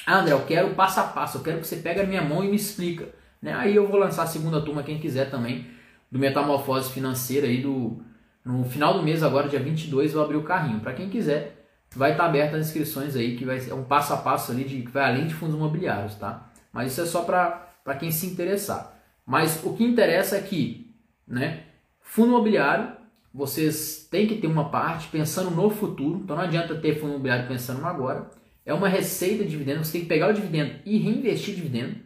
Ah, 0.06 0.19
André, 0.19 0.34
eu 0.34 0.45
quero 0.45 0.75
passo 0.75 0.99
a 0.99 1.03
passo, 1.03 1.38
eu 1.38 1.43
quero 1.43 1.60
que 1.60 1.67
você 1.67 1.77
pegue 1.77 2.01
a 2.01 2.06
minha 2.06 2.21
mão 2.21 2.43
e 2.43 2.49
me 2.49 2.56
explica. 2.56 3.08
Né? 3.41 3.53
Aí 3.53 3.75
eu 3.75 3.88
vou 3.88 3.99
lançar 3.99 4.23
a 4.23 4.27
segunda 4.27 4.62
turma, 4.62 4.84
quem 4.84 4.99
quiser 4.99 5.29
também, 5.29 5.67
do 6.12 6.19
Metamorfose 6.19 6.91
Financeira 6.91 7.47
aí 7.47 7.62
do, 7.62 8.01
no 8.45 8.63
final 8.65 8.93
do 8.93 9.03
mês, 9.03 9.23
agora 9.23 9.47
dia 9.47 9.60
22, 9.60 10.12
eu 10.12 10.17
vou 10.17 10.25
abrir 10.25 10.38
o 10.38 10.43
carrinho. 10.43 10.79
Para 10.82 10.93
quem 10.93 11.10
quiser, 11.10 11.65
vai 11.95 12.12
estar 12.12 12.25
aberta 12.25 12.58
as 12.58 12.67
inscrições 12.67 13.15
aí, 13.15 13.38
que 13.38 13.45
vai 13.45 13.60
ser 13.60 13.73
um 13.73 13.84
passo 13.84 14.13
a 14.13 14.17
passo 14.17 14.51
ali 14.51 14.63
de, 14.63 14.82
que 14.82 14.91
vai 14.91 15.10
além 15.10 15.27
de 15.27 15.34
fundos 15.34 15.56
imobiliários, 15.56 16.15
tá? 16.15 16.49
Mas 16.71 16.91
isso 16.91 17.01
é 17.01 17.06
só 17.06 17.21
para 17.21 17.95
quem 17.99 18.12
se 18.12 18.25
interessar. 18.25 18.99
Mas 19.25 19.63
o 19.63 19.73
que 19.73 19.84
interessa 19.84 20.36
é 20.36 20.41
que, 20.41 20.93
né, 21.27 21.63
fundo 22.01 22.29
imobiliário, 22.29 22.93
vocês 23.34 24.08
têm 24.12 24.27
que 24.27 24.36
ter 24.36 24.47
uma 24.47 24.69
parte 24.69 25.08
pensando 25.08 25.49
no 25.49 25.69
futuro. 25.69 26.19
Então 26.23 26.36
não 26.36 26.43
adianta 26.43 26.75
ter 26.75 26.99
fundo 26.99 27.13
imobiliário 27.13 27.47
pensando 27.47 27.82
no 27.82 27.88
agora. 27.88 28.29
É 28.65 28.73
uma 28.73 28.88
receita 28.88 29.43
de 29.43 29.49
dividendo, 29.49 29.84
você 29.84 29.93
tem 29.93 30.02
que 30.02 30.08
pegar 30.08 30.30
o 30.30 30.34
dividendo 30.34 30.76
e 30.86 30.97
reinvestir 30.97 31.56
dividendo. 31.56 31.97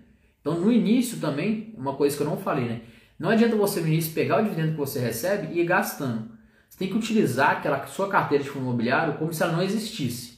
Então 0.42 0.60
no 0.60 0.72
início 0.72 1.20
também, 1.20 1.74
uma 1.78 1.96
coisa 1.96 2.16
que 2.16 2.24
eu 2.24 2.28
não 2.28 2.38
falei, 2.38 2.66
né? 2.66 2.82
Não 3.20 3.30
adianta 3.30 3.56
você 3.56 3.80
no 3.80 3.88
início 3.88 4.14
pegar 4.14 4.40
o 4.40 4.44
dividendo 4.44 4.72
que 4.72 4.78
você 4.78 5.00
recebe 5.00 5.54
e 5.54 5.62
ir 5.62 5.66
gastando. 5.66 6.32
Você 6.70 6.78
tem 6.78 6.88
que 6.88 6.96
utilizar 6.96 7.52
aquela 7.52 7.86
sua 7.88 8.10
carteira 8.10 8.44
de 8.44 8.50
fundo 8.50 8.66
imobiliário 8.66 9.18
como 9.18 9.34
se 9.34 9.42
ela 9.42 9.54
não 9.54 9.64
existisse. 9.64 10.38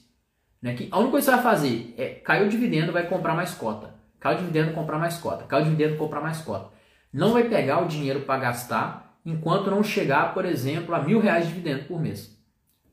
Né? 0.61 0.73
Que 0.73 0.87
a 0.91 0.97
única 0.97 1.11
coisa 1.11 1.25
que 1.25 1.31
você 1.31 1.43
vai 1.43 1.53
fazer 1.55 1.93
é 1.97 2.09
cair 2.09 2.45
o 2.45 2.49
dividendo, 2.49 2.91
vai 2.91 3.07
comprar 3.07 3.35
mais 3.35 3.53
cota. 3.53 3.93
Cai 4.19 4.35
o 4.35 4.37
dividendo, 4.37 4.73
comprar 4.73 4.97
mais 4.99 5.17
cota. 5.17 5.45
Cai 5.45 5.61
o 5.61 5.63
dividendo, 5.63 5.97
comprar 5.97 6.21
mais 6.21 6.39
cota. 6.39 6.71
Não 7.11 7.33
vai 7.33 7.47
pegar 7.47 7.83
o 7.83 7.87
dinheiro 7.87 8.21
para 8.21 8.39
gastar 8.39 9.17
enquanto 9.25 9.71
não 9.71 9.83
chegar, 9.83 10.33
por 10.33 10.45
exemplo, 10.45 10.93
a 10.93 11.01
mil 11.01 11.19
reais 11.19 11.45
de 11.45 11.53
dividendo 11.53 11.85
por 11.85 11.99
mês. 11.99 12.37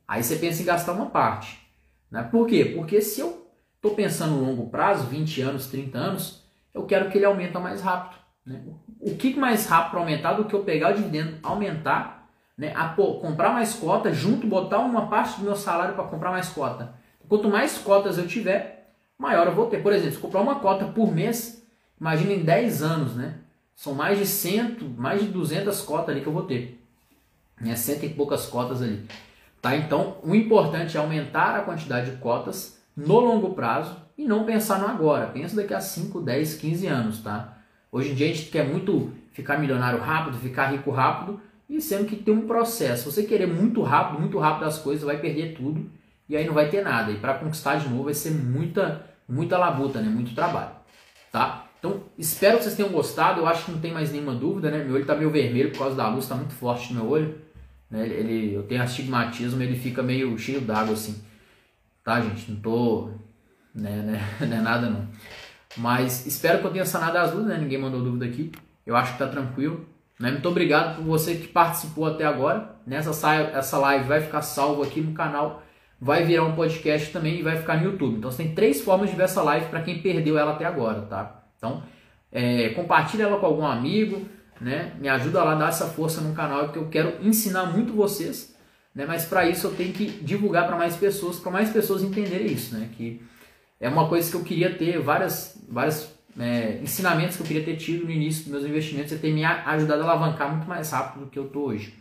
Aí 0.06 0.22
você 0.22 0.36
pensa 0.36 0.62
em 0.62 0.66
gastar 0.66 0.92
uma 0.92 1.06
parte. 1.06 1.65
Né? 2.10 2.22
Por 2.22 2.46
quê? 2.46 2.72
Porque 2.76 3.00
se 3.00 3.20
eu 3.20 3.46
estou 3.76 3.94
pensando 3.94 4.36
no 4.36 4.44
longo 4.44 4.68
prazo, 4.68 5.06
20 5.06 5.40
anos, 5.42 5.66
30 5.66 5.98
anos, 5.98 6.42
eu 6.72 6.84
quero 6.84 7.10
que 7.10 7.18
ele 7.18 7.24
aumente 7.24 7.56
mais 7.58 7.80
rápido. 7.80 8.20
Né? 8.44 8.62
O 9.00 9.16
que 9.16 9.34
mais 9.34 9.66
rápido 9.66 9.90
para 9.92 10.00
aumentar 10.00 10.32
do 10.34 10.44
que 10.44 10.54
eu 10.54 10.62
pegar 10.62 10.92
o 10.92 10.94
dividendo, 10.94 11.38
aumentar, 11.42 12.28
né? 12.56 12.72
a, 12.74 12.88
pô, 12.88 13.14
comprar 13.14 13.52
mais 13.52 13.74
cota, 13.74 14.12
junto, 14.12 14.46
botar 14.46 14.78
uma 14.78 15.08
parte 15.08 15.38
do 15.38 15.44
meu 15.44 15.56
salário 15.56 15.94
para 15.94 16.04
comprar 16.04 16.30
mais 16.30 16.48
cota. 16.48 16.94
Quanto 17.28 17.48
mais 17.48 17.78
cotas 17.78 18.18
eu 18.18 18.26
tiver, 18.26 18.94
maior 19.18 19.46
eu 19.46 19.54
vou 19.54 19.66
ter. 19.66 19.82
Por 19.82 19.92
exemplo, 19.92 20.14
se 20.14 20.20
comprar 20.20 20.40
uma 20.40 20.60
cota 20.60 20.86
por 20.86 21.12
mês, 21.12 21.66
imagina 22.00 22.32
em 22.32 22.44
10 22.44 22.82
anos, 22.82 23.16
né? 23.16 23.38
São 23.74 23.94
mais 23.94 24.18
de 24.18 24.26
100, 24.26 24.78
mais 24.96 25.20
de 25.20 25.28
200 25.28 25.82
cotas 25.82 26.10
ali 26.10 26.20
que 26.20 26.26
eu 26.26 26.32
vou 26.32 26.44
ter. 26.44 26.80
Né? 27.60 27.74
Cento 27.76 28.04
e 28.04 28.08
poucas 28.08 28.46
cotas 28.46 28.80
ali. 28.80 29.06
Tá? 29.66 29.74
Então, 29.74 30.18
o 30.22 30.32
importante 30.32 30.96
é 30.96 31.00
aumentar 31.00 31.56
a 31.56 31.62
quantidade 31.62 32.12
de 32.12 32.18
cotas 32.18 32.80
no 32.96 33.18
longo 33.18 33.52
prazo 33.52 33.96
e 34.16 34.24
não 34.24 34.44
pensar 34.44 34.78
no 34.78 34.86
agora. 34.86 35.26
Pensa 35.26 35.56
daqui 35.56 35.74
a 35.74 35.80
5, 35.80 36.20
10, 36.20 36.54
15 36.54 36.86
anos, 36.86 37.18
tá? 37.20 37.58
Hoje 37.90 38.12
em 38.12 38.14
dia 38.14 38.30
a 38.30 38.32
gente 38.32 38.48
quer 38.48 38.64
muito 38.64 39.10
ficar 39.32 39.58
milionário 39.58 39.98
rápido, 39.98 40.38
ficar 40.38 40.66
rico 40.66 40.92
rápido, 40.92 41.40
e 41.68 41.80
sendo 41.80 42.04
que 42.04 42.14
tem 42.14 42.32
um 42.32 42.46
processo. 42.46 43.10
Você 43.10 43.24
querer 43.24 43.48
muito 43.48 43.82
rápido, 43.82 44.20
muito 44.20 44.38
rápido 44.38 44.66
as 44.66 44.78
coisas, 44.78 45.02
vai 45.02 45.18
perder 45.18 45.56
tudo 45.56 45.90
e 46.28 46.36
aí 46.36 46.46
não 46.46 46.54
vai 46.54 46.68
ter 46.68 46.84
nada. 46.84 47.10
E 47.10 47.16
para 47.16 47.34
conquistar 47.34 47.74
de 47.74 47.88
novo 47.88 48.04
vai 48.04 48.14
ser 48.14 48.30
muita, 48.30 49.04
muita 49.28 49.58
labuta, 49.58 50.00
né? 50.00 50.08
muito 50.08 50.32
trabalho. 50.32 50.76
Tá? 51.32 51.66
Então 51.80 52.02
espero 52.16 52.58
que 52.58 52.62
vocês 52.62 52.76
tenham 52.76 52.92
gostado. 52.92 53.40
Eu 53.40 53.48
acho 53.48 53.64
que 53.64 53.72
não 53.72 53.80
tem 53.80 53.92
mais 53.92 54.12
nenhuma 54.12 54.32
dúvida, 54.36 54.70
né? 54.70 54.84
Meu 54.84 54.94
olho 54.94 55.04
tá 55.04 55.16
meio 55.16 55.30
vermelho 55.30 55.72
por 55.72 55.78
causa 55.80 55.96
da 55.96 56.08
luz, 56.08 56.28
tá 56.28 56.36
muito 56.36 56.54
forte 56.54 56.94
no 56.94 57.02
meu 57.02 57.10
olho. 57.10 57.45
Né? 57.90 58.06
Ele, 58.06 58.54
eu 58.54 58.62
tenho 58.64 58.82
astigmatismo, 58.82 59.62
ele 59.62 59.78
fica 59.78 60.02
meio 60.02 60.36
cheio 60.38 60.60
d'água 60.60 60.94
assim. 60.94 61.22
Tá, 62.04 62.20
gente? 62.20 62.50
Não 62.50 62.60
tô. 62.60 63.10
Né, 63.74 64.02
né, 64.02 64.36
não 64.46 64.56
é 64.56 64.60
nada 64.60 64.90
não. 64.90 65.08
Mas 65.76 66.26
espero 66.26 66.60
que 66.60 66.66
eu 66.66 66.72
tenha 66.72 66.86
sanado 66.86 67.18
as 67.18 67.30
dúvidas, 67.30 67.52
né? 67.52 67.62
Ninguém 67.62 67.78
mandou 67.78 68.02
dúvida 68.02 68.24
aqui. 68.24 68.50
Eu 68.86 68.96
acho 68.96 69.12
que 69.12 69.18
tá 69.18 69.26
tranquilo. 69.26 69.86
Né? 70.18 70.30
Muito 70.30 70.48
obrigado 70.48 70.96
por 70.96 71.04
você 71.04 71.34
que 71.34 71.48
participou 71.48 72.06
até 72.06 72.24
agora. 72.24 72.76
Nessa 72.86 73.10
essa 73.30 73.78
live 73.78 74.08
vai 74.08 74.20
ficar 74.20 74.42
salvo 74.42 74.82
aqui 74.82 75.00
no 75.00 75.12
canal 75.12 75.62
vai 76.00 76.24
virar 76.24 76.44
um 76.44 76.54
podcast 76.54 77.10
também 77.12 77.38
e 77.38 77.42
vai 77.42 77.56
ficar 77.56 77.78
no 77.78 77.84
YouTube. 77.84 78.18
Então 78.18 78.30
você 78.30 78.44
tem 78.44 78.54
três 78.54 78.80
formas 78.80 79.10
de 79.10 79.16
ver 79.16 79.24
essa 79.24 79.42
live 79.42 79.66
para 79.66 79.82
quem 79.82 80.00
perdeu 80.00 80.38
ela 80.38 80.52
até 80.52 80.64
agora, 80.64 81.02
tá? 81.02 81.44
Então 81.56 81.82
é, 82.30 82.70
compartilha 82.70 83.24
ela 83.24 83.38
com 83.38 83.46
algum 83.46 83.66
amigo, 83.66 84.26
né? 84.60 84.92
Me 84.98 85.08
ajuda 85.08 85.42
lá 85.42 85.54
dar 85.54 85.68
essa 85.68 85.86
força 85.86 86.20
no 86.20 86.34
canal 86.34 86.64
porque 86.64 86.78
eu 86.78 86.88
quero 86.88 87.26
ensinar 87.26 87.66
muito 87.66 87.92
vocês, 87.92 88.54
né? 88.94 89.04
Mas 89.06 89.24
para 89.24 89.48
isso 89.48 89.66
eu 89.66 89.74
tenho 89.74 89.92
que 89.92 90.06
divulgar 90.06 90.66
para 90.66 90.76
mais 90.76 90.96
pessoas, 90.96 91.38
para 91.38 91.52
mais 91.52 91.70
pessoas 91.70 92.02
entenderem 92.02 92.46
isso, 92.46 92.76
né? 92.76 92.88
Que 92.96 93.20
é 93.80 93.88
uma 93.88 94.08
coisa 94.08 94.30
que 94.30 94.36
eu 94.36 94.42
queria 94.42 94.74
ter 94.74 94.98
várias, 95.00 95.58
várias 95.68 96.10
é, 96.38 96.78
ensinamentos 96.82 97.36
que 97.36 97.42
eu 97.42 97.46
queria 97.46 97.64
ter 97.64 97.76
tido 97.76 98.04
no 98.04 98.10
início 98.10 98.44
dos 98.44 98.52
meus 98.52 98.64
investimentos 98.64 99.12
e 99.12 99.16
ter 99.16 99.32
me 99.32 99.44
ajudado 99.44 100.02
a 100.02 100.04
alavancar 100.04 100.50
muito 100.50 100.68
mais 100.68 100.90
rápido 100.90 101.24
do 101.24 101.30
que 101.30 101.38
eu 101.38 101.46
estou 101.46 101.66
hoje. 101.66 101.94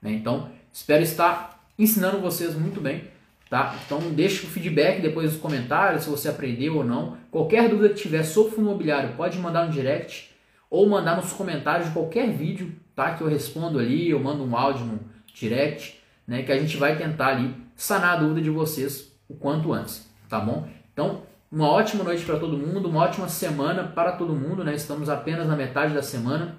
Né? 0.00 0.12
Então 0.12 0.50
espero 0.72 1.02
estar 1.02 1.64
ensinando 1.78 2.20
vocês 2.20 2.54
muito 2.54 2.80
bem. 2.80 3.04
Tá? 3.48 3.76
Então 3.86 4.00
deixe 4.10 4.44
o 4.44 4.48
feedback 4.48 5.00
depois 5.00 5.32
nos 5.32 5.40
comentários 5.40 6.04
se 6.04 6.10
você 6.10 6.28
aprendeu 6.28 6.76
ou 6.76 6.84
não. 6.84 7.16
Qualquer 7.30 7.68
dúvida 7.68 7.90
que 7.90 8.00
tiver 8.02 8.22
sobre 8.22 8.52
fundo 8.52 8.68
imobiliário 8.68 9.14
pode 9.16 9.38
mandar 9.38 9.66
no 9.66 9.72
direct 9.72 10.33
ou 10.74 10.88
mandar 10.88 11.16
nos 11.16 11.32
comentários 11.32 11.86
de 11.86 11.94
qualquer 11.94 12.32
vídeo, 12.32 12.74
tá? 12.96 13.14
Que 13.14 13.22
eu 13.22 13.28
respondo 13.28 13.78
ali, 13.78 14.10
eu 14.10 14.18
mando 14.18 14.42
um 14.42 14.56
áudio 14.56 14.84
no 14.84 15.00
direct, 15.32 16.00
né? 16.26 16.42
Que 16.42 16.50
a 16.50 16.58
gente 16.58 16.76
vai 16.76 16.96
tentar 16.96 17.28
ali 17.28 17.54
sanar 17.76 18.14
a 18.14 18.16
dúvida 18.16 18.42
de 18.42 18.50
vocês 18.50 19.16
o 19.28 19.34
quanto 19.34 19.72
antes, 19.72 20.04
tá 20.28 20.40
bom? 20.40 20.68
Então, 20.92 21.22
uma 21.50 21.68
ótima 21.68 22.02
noite 22.02 22.24
para 22.24 22.40
todo 22.40 22.58
mundo, 22.58 22.88
uma 22.88 23.02
ótima 23.02 23.28
semana 23.28 23.84
para 23.84 24.12
todo 24.12 24.34
mundo, 24.34 24.64
né? 24.64 24.74
Estamos 24.74 25.08
apenas 25.08 25.46
na 25.46 25.54
metade 25.54 25.94
da 25.94 26.02
semana. 26.02 26.56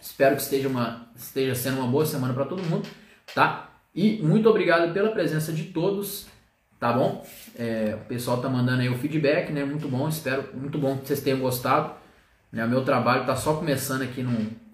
Espero 0.00 0.36
que 0.36 0.42
esteja, 0.42 0.66
uma, 0.66 1.06
esteja 1.14 1.54
sendo 1.54 1.80
uma 1.80 1.86
boa 1.86 2.06
semana 2.06 2.32
para 2.32 2.46
todo 2.46 2.62
mundo, 2.62 2.88
tá? 3.34 3.68
E 3.94 4.22
muito 4.22 4.48
obrigado 4.48 4.90
pela 4.94 5.10
presença 5.10 5.52
de 5.52 5.64
todos, 5.64 6.26
tá 6.80 6.94
bom? 6.94 7.22
É, 7.58 7.98
o 8.02 8.08
pessoal 8.08 8.40
tá 8.40 8.48
mandando 8.48 8.80
aí 8.80 8.88
o 8.88 8.96
feedback, 8.96 9.52
né? 9.52 9.66
Muito 9.66 9.86
bom, 9.86 10.08
espero, 10.08 10.48
muito 10.54 10.78
bom 10.78 10.96
que 10.96 11.06
vocês 11.06 11.20
tenham 11.20 11.40
gostado. 11.40 12.03
Né? 12.54 12.64
O 12.64 12.68
meu 12.68 12.84
trabalho 12.84 13.26
tá 13.26 13.34
só 13.34 13.54
começando 13.54 14.02
aqui 14.02 14.22
no, 14.22 14.30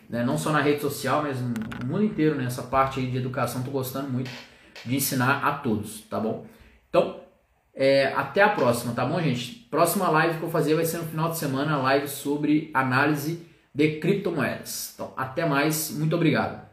né? 0.09 0.23
não 0.23 0.37
só 0.37 0.53
na 0.53 0.61
rede 0.61 0.83
social, 0.83 1.23
mas 1.23 1.40
no 1.40 1.87
mundo 1.87 2.05
inteiro, 2.05 2.37
nessa 2.37 2.62
né? 2.62 2.69
parte 2.71 3.01
aí 3.01 3.07
de 3.07 3.16
educação, 3.16 3.62
tô 3.62 3.71
gostando 3.71 4.09
muito 4.09 4.31
de 4.85 4.95
ensinar 4.95 5.45
a 5.45 5.53
todos, 5.53 6.03
tá 6.03 6.21
bom? 6.21 6.47
Então, 6.88 7.21
é, 7.75 8.12
até 8.14 8.43
a 8.43 8.51
próxima, 8.51 8.93
tá 8.93 9.05
bom, 9.05 9.21
gente? 9.21 9.66
Próxima 9.71 10.11
live 10.11 10.35
que 10.35 10.37
eu 10.37 10.49
vou 10.49 10.51
fazer 10.51 10.75
vai 10.75 10.85
ser 10.85 10.99
no 10.99 11.05
final 11.05 11.31
de 11.31 11.38
semana, 11.38 11.79
live 11.79 12.07
sobre 12.07 12.71
análise 12.75 13.47
de 13.75 13.99
criptomoedas. 13.99 14.93
Então, 14.95 15.12
até 15.16 15.47
mais, 15.47 15.90
muito 15.90 16.14
obrigado. 16.14 16.69